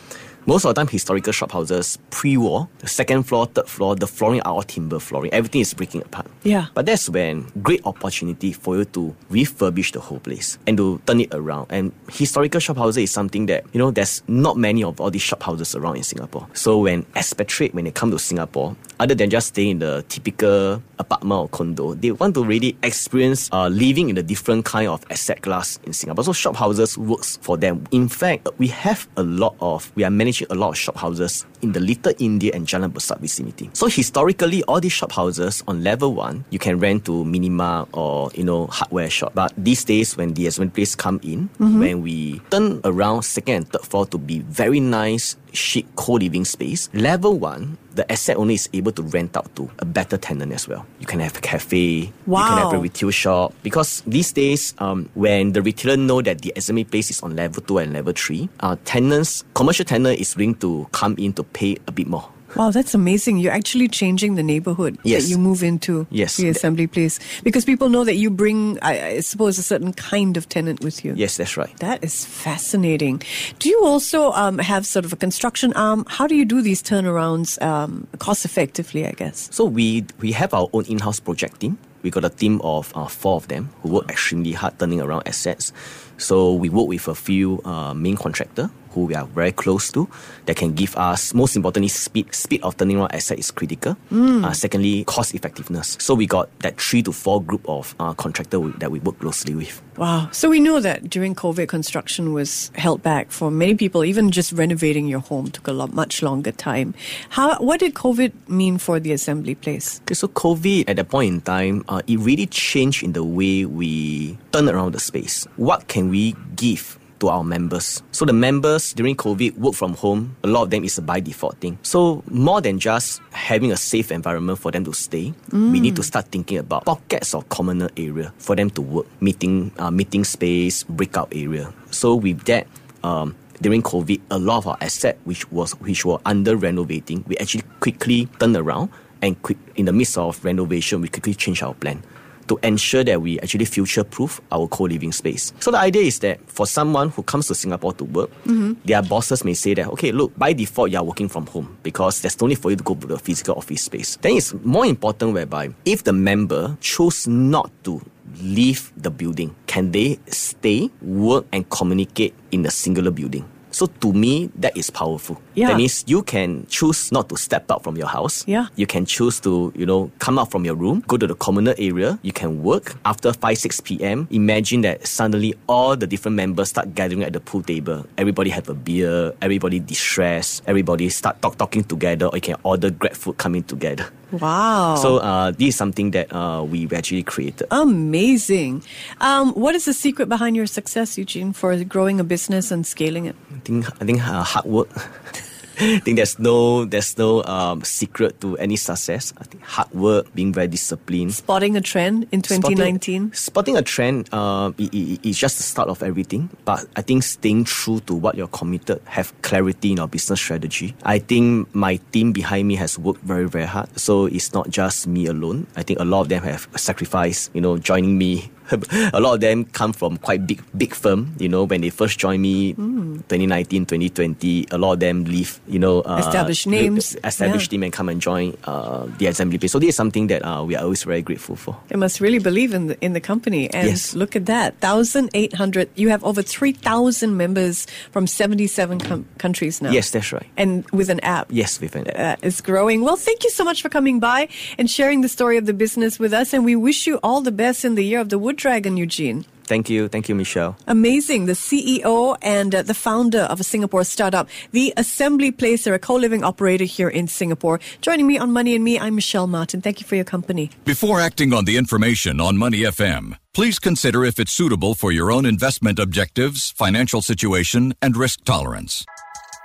Most 0.46 0.66
of 0.66 0.76
the 0.76 0.82
time, 0.82 0.88
historical 0.88 1.32
shop 1.32 1.52
houses 1.52 1.98
pre-war, 2.10 2.68
the 2.80 2.88
second 2.88 3.24
floor, 3.24 3.46
third 3.46 3.68
floor, 3.68 3.96
the 3.96 4.08
flooring 4.08 4.42
are 4.42 4.54
all 4.54 4.64
timber 4.64 5.00
flooring. 5.00 5.32
Everything 5.34 5.62
is 5.62 5.74
breaking 5.74 6.02
apart. 6.02 6.28
Yeah. 6.44 6.66
But 6.74 6.86
that's 6.86 7.10
when 7.10 7.48
great 7.62 7.82
opportunity 7.86 8.52
for 8.52 8.78
you 8.78 8.86
to 8.86 9.16
refurbish 9.32 9.94
the 9.94 10.02
whole 10.02 10.20
place 10.20 10.58
and 10.68 10.76
to 10.78 11.02
turn 11.06 11.22
it 11.22 11.34
around. 11.34 11.68
And 11.70 11.94
historical 12.12 12.60
shop 12.60 12.76
houses 12.76 13.04
is 13.04 13.12
something 13.12 13.46
that, 13.46 13.64
you 13.72 13.80
know, 13.80 13.92
there's 13.92 14.22
not 14.28 14.58
many 14.58 14.84
of 14.84 15.00
all 15.00 15.10
these 15.10 15.22
shop 15.22 15.44
houses 15.44 15.76
around 15.76 15.96
in 15.96 16.04
Singapore. 16.04 16.46
So 16.54 16.80
when 16.80 17.06
expatriate, 17.16 17.74
when 17.74 17.86
they 17.86 17.92
come 17.92 18.12
to 18.12 18.20
Singapore, 18.20 18.76
other 19.00 19.16
than 19.16 19.30
just 19.30 19.48
staying 19.48 19.70
in 19.72 19.80
the 19.80 20.06
typical 20.10 20.82
apartment 21.00 21.40
or 21.40 21.48
condo, 21.50 21.94
they 21.94 22.12
want 22.12 22.36
to 22.36 22.44
really 22.44 22.78
experience 22.84 23.50
uh, 23.52 23.68
living 23.68 24.10
in 24.10 24.18
a 24.18 24.24
different 24.24 24.66
kind 24.66 24.88
of 24.88 25.04
asset 25.10 25.42
class 25.42 25.80
in 25.84 25.94
Singapore. 25.94 26.24
So 26.26 26.34
shop 26.34 26.56
houses 26.56 26.98
works 26.98 27.38
for 27.42 27.58
them. 27.58 27.86
In 27.92 28.08
fact, 28.08 28.50
we 28.58 28.68
have 28.68 29.08
a 29.18 29.24
lot 29.24 29.56
of, 29.62 29.92
we 29.96 30.04
are 30.04 30.10
managing 30.10 30.33
a 30.42 30.56
lot 30.56 30.70
of 30.70 30.78
shop 30.78 30.98
houses 30.98 31.46
in 31.62 31.72
the 31.72 31.80
Little 31.80 32.14
India 32.20 32.52
and 32.54 32.66
Jalan 32.66 32.94
Besar 32.94 33.18
vicinity. 33.20 33.70
So 33.74 33.88
historically, 33.88 34.64
all 34.64 34.80
these 34.80 34.92
shop 34.94 35.12
houses 35.12 35.64
on 35.68 35.84
level 35.84 36.14
one, 36.14 36.46
you 36.50 36.60
can 36.60 36.80
rent 36.80 37.06
to 37.06 37.24
minima 37.26 37.88
or 37.94 38.32
you 38.34 38.44
know 38.44 38.68
hardware 38.68 39.10
shop. 39.10 39.34
But 39.36 39.54
these 39.58 39.84
days, 39.84 40.18
when 40.18 40.34
the 40.34 40.48
assembly 40.48 40.72
place 40.72 40.96
come 40.96 41.20
in, 41.24 41.50
mm-hmm. 41.60 41.80
when 41.80 42.02
we 42.02 42.40
turn 42.50 42.82
around 42.84 43.24
second 43.24 43.54
and 43.56 43.70
third 43.70 43.86
floor 43.86 44.06
to 44.08 44.18
be 44.18 44.40
very 44.40 44.80
nice, 44.80 45.38
chic 45.54 45.86
co-living 45.96 46.46
space, 46.46 46.90
level 46.94 47.38
one, 47.38 47.78
the 47.96 48.10
asset 48.12 48.38
owner 48.38 48.52
is 48.52 48.68
able 48.74 48.92
to 48.92 49.04
rent 49.04 49.38
out 49.38 49.56
to 49.56 49.70
a 49.80 49.86
better 49.86 50.18
tenant 50.18 50.52
as 50.52 50.68
well. 50.68 50.86
You 51.00 51.06
can 51.06 51.20
have 51.20 51.38
a 51.38 51.42
cafe, 51.42 51.78
you 51.78 52.12
can 52.26 52.58
have 52.58 52.74
a 52.74 52.80
retail 52.80 53.12
shop. 53.12 53.54
Because 53.62 54.02
these 54.06 54.32
days, 54.32 54.74
um, 54.80 55.10
when 55.14 55.54
the 55.54 55.62
retailer 55.62 55.98
know 55.98 56.22
that 56.22 56.42
the 56.42 56.54
assembly 56.56 56.84
place 56.84 57.10
is 57.10 57.22
on 57.22 57.36
level 57.36 57.62
two 57.62 57.78
and 57.78 57.94
level 57.94 58.14
three, 58.14 58.50
uh, 58.62 58.76
tenants, 58.86 59.44
commercial 59.54 59.86
tenant 59.86 60.20
is 60.20 60.36
willing 60.36 60.56
to 60.56 60.88
come 60.92 61.16
in 61.18 61.34
to 61.34 61.44
pay 61.44 61.78
a 61.88 61.92
bit 61.92 62.08
more. 62.08 62.28
Wow, 62.56 62.72
that's 62.72 62.94
amazing. 62.94 63.38
You're 63.40 63.52
actually 63.54 63.88
changing 63.88 64.36
the 64.36 64.44
neighborhood 64.44 64.98
Yes. 65.04 65.24
that 65.24 65.30
you 65.30 65.38
move 65.38 65.64
into 65.64 66.06
Yes. 66.12 66.38
the 66.38 66.50
assembly 66.50 66.88
place 66.88 67.20
because 67.44 67.66
people 67.66 67.90
know 67.90 68.04
that 68.04 68.16
you 68.16 68.30
bring, 68.30 68.78
I, 68.82 69.06
I 69.08 69.20
suppose, 69.22 69.58
a 69.58 69.64
certain 69.64 69.94
kind 69.94 70.38
of 70.38 70.48
tenant 70.50 70.84
with 70.84 71.04
you. 71.04 71.14
Yes, 71.16 71.38
that's 71.38 71.58
right. 71.58 71.76
That 71.80 72.04
is 72.04 72.26
fascinating. 72.26 73.22
Do 73.60 73.70
you 73.70 73.82
also 73.86 74.32
um, 74.34 74.60
have 74.60 74.86
sort 74.86 75.06
of 75.06 75.14
a 75.14 75.16
construction 75.16 75.74
arm? 75.74 76.06
How 76.08 76.28
do 76.28 76.36
you 76.36 76.46
do 76.46 76.62
these 76.62 76.82
turnarounds 76.84 77.62
um, 77.62 78.08
cost 78.20 78.46
effectively, 78.46 79.06
I 79.08 79.12
guess? 79.12 79.50
So 79.52 79.66
we 79.66 80.06
we 80.20 80.32
have 80.34 80.54
our 80.54 80.68
own 80.74 80.86
in-house 80.86 81.20
project 81.20 81.60
team. 81.62 81.78
We 82.04 82.10
got 82.12 82.26
a 82.26 82.30
team 82.30 82.60
of 82.64 82.92
uh, 82.96 83.08
four 83.08 83.36
of 83.38 83.48
them 83.48 83.70
who 83.82 83.90
work 83.90 84.10
extremely 84.12 84.52
hard 84.52 84.78
turning 84.78 85.00
around 85.00 85.24
assets. 85.26 85.72
So 86.18 86.54
we 86.54 86.70
work 86.70 86.88
with 86.88 87.08
a 87.08 87.16
few 87.16 87.62
uh, 87.66 87.94
main 87.94 88.18
contractor 88.18 88.70
who 88.94 89.06
we 89.06 89.16
are 89.16 89.26
very 89.26 89.52
close 89.52 89.92
to 89.92 90.08
that 90.46 90.56
can 90.56 90.74
give 90.74 90.96
us 90.98 91.34
most 91.34 91.56
importantly 91.56 91.90
speed. 91.90 92.34
Speed 92.34 92.62
of 92.64 92.78
turning 92.78 92.98
around 92.98 93.14
asset 93.14 93.40
is 93.40 93.52
critical. 93.52 93.98
Uh, 94.12 94.54
secondly, 94.54 95.04
cost 95.06 95.34
effectiveness. 95.34 95.98
So 96.00 96.14
we 96.16 96.28
got 96.28 96.50
that 96.60 96.80
three 96.80 97.02
to 97.04 97.12
four 97.12 97.42
group 97.42 97.68
of 97.68 97.96
uh, 98.00 98.14
contractor 98.14 98.60
we- 98.60 98.72
that 98.80 98.92
we 98.92 99.00
work 99.00 99.20
closely 99.20 99.56
with. 99.56 99.82
Wow. 99.98 100.30
So 100.32 100.50
we 100.50 100.60
know 100.60 100.80
that 100.80 101.10
during 101.10 101.36
COVID, 101.36 101.68
construction 101.68 102.34
was 102.34 102.72
held 102.76 103.04
back 103.04 103.32
for 103.32 103.52
many 103.52 103.76
people. 103.76 104.04
Even 104.04 104.32
just 104.32 104.52
renovating 104.54 105.08
your 105.08 105.20
home 105.20 105.52
took 105.52 105.68
a 105.68 105.72
lot, 105.74 105.94
much 105.94 106.22
longer 106.24 106.52
time. 106.52 106.94
How? 107.30 107.58
What 107.60 107.80
did 107.80 107.94
COVID 107.94 108.32
mean 108.48 108.78
for 108.78 109.00
the 109.00 109.12
assembly 109.14 109.56
place? 109.56 110.02
Okay, 110.04 110.16
so 110.16 110.28
COVID 110.28 110.90
at 110.90 110.96
that 110.98 111.10
point 111.10 111.34
in 111.34 111.42
time, 111.42 111.86
uh, 111.88 112.02
it 112.08 112.20
really 112.20 112.48
changed 112.48 113.04
in 113.04 113.14
the 113.14 113.24
way 113.24 113.66
we 113.66 114.38
turn 114.52 114.68
around 114.70 114.94
the 114.94 115.00
space. 115.00 115.46
What 115.58 115.88
can 115.88 116.10
we 116.10 116.36
give 116.56 116.98
to 117.24 117.30
our 117.30 117.44
members? 117.44 118.04
So 118.12 118.26
the 118.26 118.34
members 118.36 118.92
during 118.92 119.16
COVID 119.16 119.58
work 119.58 119.74
from 119.74 119.96
home. 119.96 120.36
A 120.44 120.48
lot 120.48 120.64
of 120.64 120.70
them 120.70 120.84
is 120.84 120.98
a 120.98 121.02
by 121.02 121.22
default 121.22 121.58
thing. 121.58 121.80
So 121.82 122.22
more 122.28 122.60
than 122.60 122.80
just 122.80 123.22
having 123.32 123.72
a 123.72 123.78
safe 123.78 124.12
environment 124.12 124.60
for 124.60 124.72
them 124.72 124.84
to 124.84 124.94
stay, 124.94 125.34
we 125.52 125.80
need 125.80 125.96
to 125.96 126.04
start 126.04 126.28
thinking 126.28 126.58
about 126.58 126.86
pockets 126.86 127.34
of 127.34 127.48
communal 127.48 127.90
area 127.96 128.34
for 128.38 128.56
them 128.56 128.70
to 128.72 128.82
work, 128.82 129.08
meeting, 129.22 129.72
uh, 129.80 129.90
meeting 129.90 130.24
space, 130.26 130.84
breakout 130.84 131.32
area. 131.32 131.74
So 131.92 132.16
with 132.16 132.44
that. 132.46 132.68
Um, 133.04 133.36
during 133.62 133.84
COVID, 133.84 134.20
a 134.32 134.40
lot 134.40 134.58
of 134.58 134.68
our 134.68 134.78
asset 134.82 135.18
which 135.24 135.50
was 135.52 135.72
which 135.80 136.04
were 136.04 136.20
under 136.26 136.58
renovating, 136.58 137.24
we 137.28 137.38
actually 137.38 137.64
quickly 137.80 138.28
turned 138.40 138.58
around 138.58 138.90
and 139.22 139.42
quick 139.42 139.58
in 139.76 139.86
the 139.86 139.94
midst 139.94 140.18
of 140.18 140.44
renovation, 140.44 141.00
we 141.00 141.08
quickly 141.08 141.34
changed 141.34 141.64
our 141.64 141.74
plan 141.74 142.04
to 142.48 142.60
ensure 142.64 143.04
that 143.04 143.22
we 143.22 143.40
actually 143.40 143.66
future 143.66 144.04
proof 144.04 144.42
our 144.52 144.68
co-living 144.68 145.12
space. 145.12 145.54
So 145.60 145.72
the 145.72 145.80
idea 145.80 146.04
is 146.04 146.20
that 146.20 146.40
for 146.50 146.66
someone 146.68 147.10
who 147.10 147.24
comes 147.24 147.48
to 147.48 147.56
Singapore 147.56 147.94
to 147.94 148.04
work, 148.04 148.30
mm-hmm. 148.44 148.74
their 148.86 149.02
bosses 149.02 149.44
may 149.44 149.54
say 149.54 149.74
that, 149.76 149.88
okay, 149.88 150.12
look, 150.12 150.38
by 150.38 150.54
default 150.54 150.92
you 150.92 150.98
are 150.98 151.04
working 151.04 151.30
from 151.30 151.48
home 151.48 151.78
because 151.84 152.22
there's 152.22 152.40
no 152.40 152.48
need 152.48 152.60
for 152.60 152.72
you 152.72 152.78
to 152.78 152.84
go 152.84 152.96
to 152.96 153.08
the 153.08 153.20
physical 153.20 153.56
office 153.56 153.84
space. 153.84 154.18
Then 154.18 154.38
it's 154.38 154.54
more 154.64 154.86
important 154.86 155.34
whereby 155.34 155.74
if 155.86 156.04
the 156.04 156.14
member 156.14 156.78
chose 156.82 157.28
not 157.28 157.72
to 157.84 158.02
leave 158.42 158.92
the 158.98 159.12
building, 159.12 159.56
can 159.68 159.92
they 159.92 160.20
stay, 160.28 160.90
work 161.02 161.46
and 161.52 161.70
communicate 161.70 162.34
in 162.52 162.66
a 162.66 162.72
singular 162.72 163.12
building? 163.12 163.46
So 163.74 163.88
to 163.88 164.14
me, 164.14 164.52
that 164.56 164.78
is 164.78 164.90
powerful. 164.90 165.42
Yeah. 165.56 165.70
That 165.70 165.78
means 165.78 166.06
you 166.06 166.22
can 166.22 166.68
choose 166.70 167.12
not 167.12 167.28
to 167.30 167.38
step 167.38 167.70
out 167.72 167.84
from 167.84 167.98
your 167.98 168.08
house. 168.08 168.46
Yeah. 168.48 168.68
You 168.76 168.86
can 168.86 169.06
choose 169.06 169.40
to, 169.42 169.74
you 169.76 169.86
know, 169.86 170.12
come 170.20 170.38
out 170.38 170.52
from 170.52 170.64
your 170.64 170.76
room, 170.76 171.04
go 171.08 171.18
to 171.18 171.26
the 171.26 171.34
communal 171.34 171.74
area. 171.80 172.20
You 172.22 172.32
can 172.32 172.62
work 172.62 172.96
after 173.04 173.34
5, 173.34 173.58
6 173.58 173.82
p.m. 173.82 174.28
Imagine 174.30 174.82
that 174.82 175.08
suddenly 175.08 175.56
all 175.68 175.96
the 175.98 176.06
different 176.06 176.38
members 176.38 176.70
start 176.70 176.94
gathering 176.94 177.24
at 177.24 177.34
the 177.34 177.40
pool 177.40 177.64
table. 177.64 178.06
Everybody 178.18 178.52
have 178.52 178.70
a 178.70 178.76
beer, 178.76 179.34
everybody 179.42 179.80
distress, 179.80 180.62
everybody 180.68 181.10
start 181.10 181.42
talk, 181.42 181.58
talking 181.58 181.84
together, 181.84 182.28
or 182.28 182.38
you 182.38 182.42
can 182.42 182.58
order 182.62 182.92
grab 182.92 183.14
food 183.14 183.38
coming 183.38 183.64
together. 183.64 184.06
Wow. 184.34 184.96
So 184.96 185.18
uh, 185.18 185.52
this 185.52 185.70
is 185.70 185.76
something 185.76 186.12
that 186.12 186.34
uh, 186.34 186.66
we 186.66 186.90
actually 186.90 187.24
created. 187.24 187.68
Amazing. 187.70 188.84
Um, 189.22 189.54
what 189.54 189.76
is 189.76 189.86
the 189.86 189.94
secret 189.94 190.28
behind 190.28 190.56
your 190.56 190.66
success, 190.66 191.18
Eugene, 191.18 191.54
for 191.54 191.78
growing 191.84 192.20
a 192.20 192.24
business 192.24 192.72
and 192.72 192.86
scaling 192.86 193.26
it? 193.26 193.36
I 193.54 193.60
think 193.60 193.86
I 194.02 194.06
think 194.06 194.20
uh, 194.26 194.44
hard 194.44 194.66
work. 194.66 194.90
I 195.80 196.00
think 196.04 196.18
there's 196.18 196.38
no 196.38 196.86
there's 196.86 197.18
no 197.18 197.44
um, 197.44 197.84
secret 197.84 198.40
to 198.42 198.58
any 198.58 198.76
success. 198.76 199.34
I 199.38 199.44
think 199.44 199.64
hard 199.64 199.92
work, 199.92 200.34
being 200.34 200.54
very 200.54 200.68
disciplined. 200.68 201.34
Spotting 201.34 201.76
a 201.76 201.82
trend 201.82 202.28
in 202.32 202.42
2019? 202.42 203.34
Spotting, 203.34 203.34
spotting 203.34 203.78
a 203.78 203.82
trend, 203.82 204.30
uh, 204.32 204.72
it, 204.78 204.94
it, 204.94 205.20
it's 205.24 205.38
just 205.38 205.58
the 205.58 205.64
start 205.64 205.90
of 205.90 206.04
everything. 206.04 206.50
But 206.66 206.86
I 206.96 207.02
think 207.02 207.24
staying 207.24 207.66
true 207.66 208.00
to 208.02 208.14
what 208.14 208.36
you're 208.36 208.48
committed, 208.48 209.02
have 209.06 209.34
clarity 209.42 209.92
in 209.94 210.00
our 210.00 210.08
business 210.08 210.40
strategy. 210.40 210.96
I 211.04 211.20
think 211.20 211.74
my 211.74 211.98
team 212.12 212.32
behind 212.32 212.68
me 212.68 212.76
has 212.76 213.00
worked 213.00 213.22
very, 213.22 213.48
very 213.48 213.66
hard. 213.66 213.90
So 214.00 214.26
it's 214.26 214.54
not 214.54 214.70
just 214.70 215.08
me 215.08 215.26
alone. 215.26 215.68
I 215.76 215.84
think 215.84 216.00
a 216.00 216.06
lot 216.06 216.22
of 216.22 216.30
them 216.30 216.44
have 216.44 216.68
sacrificed, 216.76 217.52
you 217.54 217.62
know, 217.62 217.78
joining 217.78 218.18
me 218.18 218.52
a 219.14 219.20
lot 219.20 219.36
of 219.36 219.42
them 219.42 219.66
come 219.66 219.94
from 219.94 220.18
quite 220.18 220.48
big 220.48 220.64
big 220.78 220.94
firm. 220.94 221.36
You 221.40 221.50
know, 221.50 221.64
when 221.64 221.82
they 221.82 221.90
first 221.90 222.20
joined 222.20 222.42
me, 222.42 222.74
mm. 222.74 223.18
2019, 223.28 223.86
2020, 223.86 224.68
a 224.72 224.78
lot 224.78 224.94
of 224.94 225.00
them 225.00 225.26
leave. 225.26 225.60
You 225.68 225.80
know, 225.80 226.02
uh, 226.02 226.18
established 226.18 226.68
names, 226.68 227.16
established 227.24 227.72
yeah. 227.72 227.78
team, 227.78 227.84
and 227.84 227.94
come 227.94 228.10
and 228.10 228.22
join 228.22 228.58
uh, 228.64 229.08
the 229.18 229.28
assembly 229.28 229.58
place. 229.58 229.72
So 229.72 229.80
this 229.80 229.90
is 229.90 229.96
something 229.96 230.28
that 230.28 230.44
uh, 230.46 230.64
we 230.64 230.76
are 230.76 230.84
always 230.84 231.04
very 231.04 231.22
grateful 231.22 231.56
for. 231.56 231.78
They 231.90 231.98
must 231.98 232.20
really 232.20 232.40
believe 232.40 232.74
in 232.74 232.88
the 232.88 233.00
in 233.04 233.14
the 233.14 233.22
company. 233.22 233.70
And 233.72 233.90
yes. 233.90 234.16
look 234.16 234.36
at 234.36 234.46
that, 234.46 234.80
thousand 234.80 235.30
eight 235.34 235.54
hundred. 235.54 235.90
You 235.96 236.10
have 236.10 236.24
over 236.24 236.42
three 236.42 236.72
thousand 236.74 237.38
members 237.38 237.88
from 238.12 238.28
seventy 238.28 238.68
seven 238.68 239.00
com- 239.00 239.26
countries 239.38 239.82
now. 239.82 239.92
Yes, 239.92 240.12
that's 240.12 240.32
right. 240.32 240.48
And 240.58 240.90
with 240.92 241.10
an 241.10 241.20
app. 241.22 241.48
Yes, 241.50 241.80
with 241.80 241.96
an 241.96 242.08
app. 242.12 242.40
Uh, 242.40 242.48
it's 242.48 242.62
growing. 242.62 243.02
Well, 243.04 243.16
thank 243.16 243.44
you 243.44 243.50
so 243.50 243.64
much 243.64 243.82
for 243.82 243.90
coming 243.90 244.20
by 244.20 244.48
and 244.78 244.90
sharing 244.90 245.22
the 245.22 245.30
story 245.30 245.58
of 245.58 245.66
the 245.66 245.74
business 245.74 246.20
with 246.20 246.34
us. 246.34 246.54
And 246.54 246.64
we 246.66 246.76
wish 246.76 247.08
you 247.08 247.20
all 247.24 247.42
the 247.42 247.52
best 247.52 247.86
in 247.86 247.96
the 247.96 248.04
year 248.04 248.20
of 248.20 248.30
the 248.30 248.40
Wood 248.40 248.53
Dragon, 248.54 248.98
Eugene. 248.98 249.46
Thank 249.66 249.90
you. 249.90 250.08
Thank 250.08 250.30
you, 250.30 250.36
Michelle. 250.36 250.76
Amazing. 250.88 251.46
The 251.46 251.54
CEO 251.54 252.38
and 252.42 252.76
uh, 252.76 252.82
the 252.82 252.94
founder 252.94 253.42
of 253.42 253.60
a 253.60 253.64
Singapore 253.64 254.04
startup, 254.04 254.50
the 254.72 254.94
Assembly 254.98 255.52
Place, 255.52 255.86
they're 255.86 255.94
a 255.94 256.00
co-living 256.00 256.44
operator 256.44 256.84
here 256.84 257.10
in 257.10 257.28
Singapore. 257.28 257.80
Joining 258.02 258.28
me 258.28 258.38
on 258.38 258.52
Money 258.52 258.76
and 258.76 258.84
Me, 258.84 259.00
I'm 259.00 259.16
Michelle 259.16 259.48
Martin. 259.48 259.82
Thank 259.82 260.02
you 260.02 260.08
for 260.08 260.16
your 260.16 260.26
company. 260.26 260.70
Before 260.86 261.20
acting 261.20 261.54
on 261.54 261.66
the 261.66 261.78
information 261.78 262.40
on 262.42 262.58
Money 262.58 262.80
FM, 262.80 263.38
please 263.54 263.80
consider 263.80 264.26
if 264.26 264.40
it's 264.40 264.52
suitable 264.52 264.96
for 264.96 265.12
your 265.12 265.32
own 265.32 265.46
investment 265.46 266.00
objectives, 266.00 266.72
financial 266.72 267.22
situation, 267.22 267.94
and 268.02 268.18
risk 268.18 268.44
tolerance. 268.44 269.06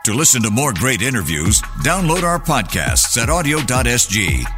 To 0.04 0.14
listen 0.14 0.42
to 0.42 0.50
more 0.50 0.72
great 0.72 1.02
interviews, 1.02 1.60
download 1.82 2.22
our 2.22 2.38
podcasts 2.38 3.20
at 3.20 3.28
awedio.sg 3.28 4.57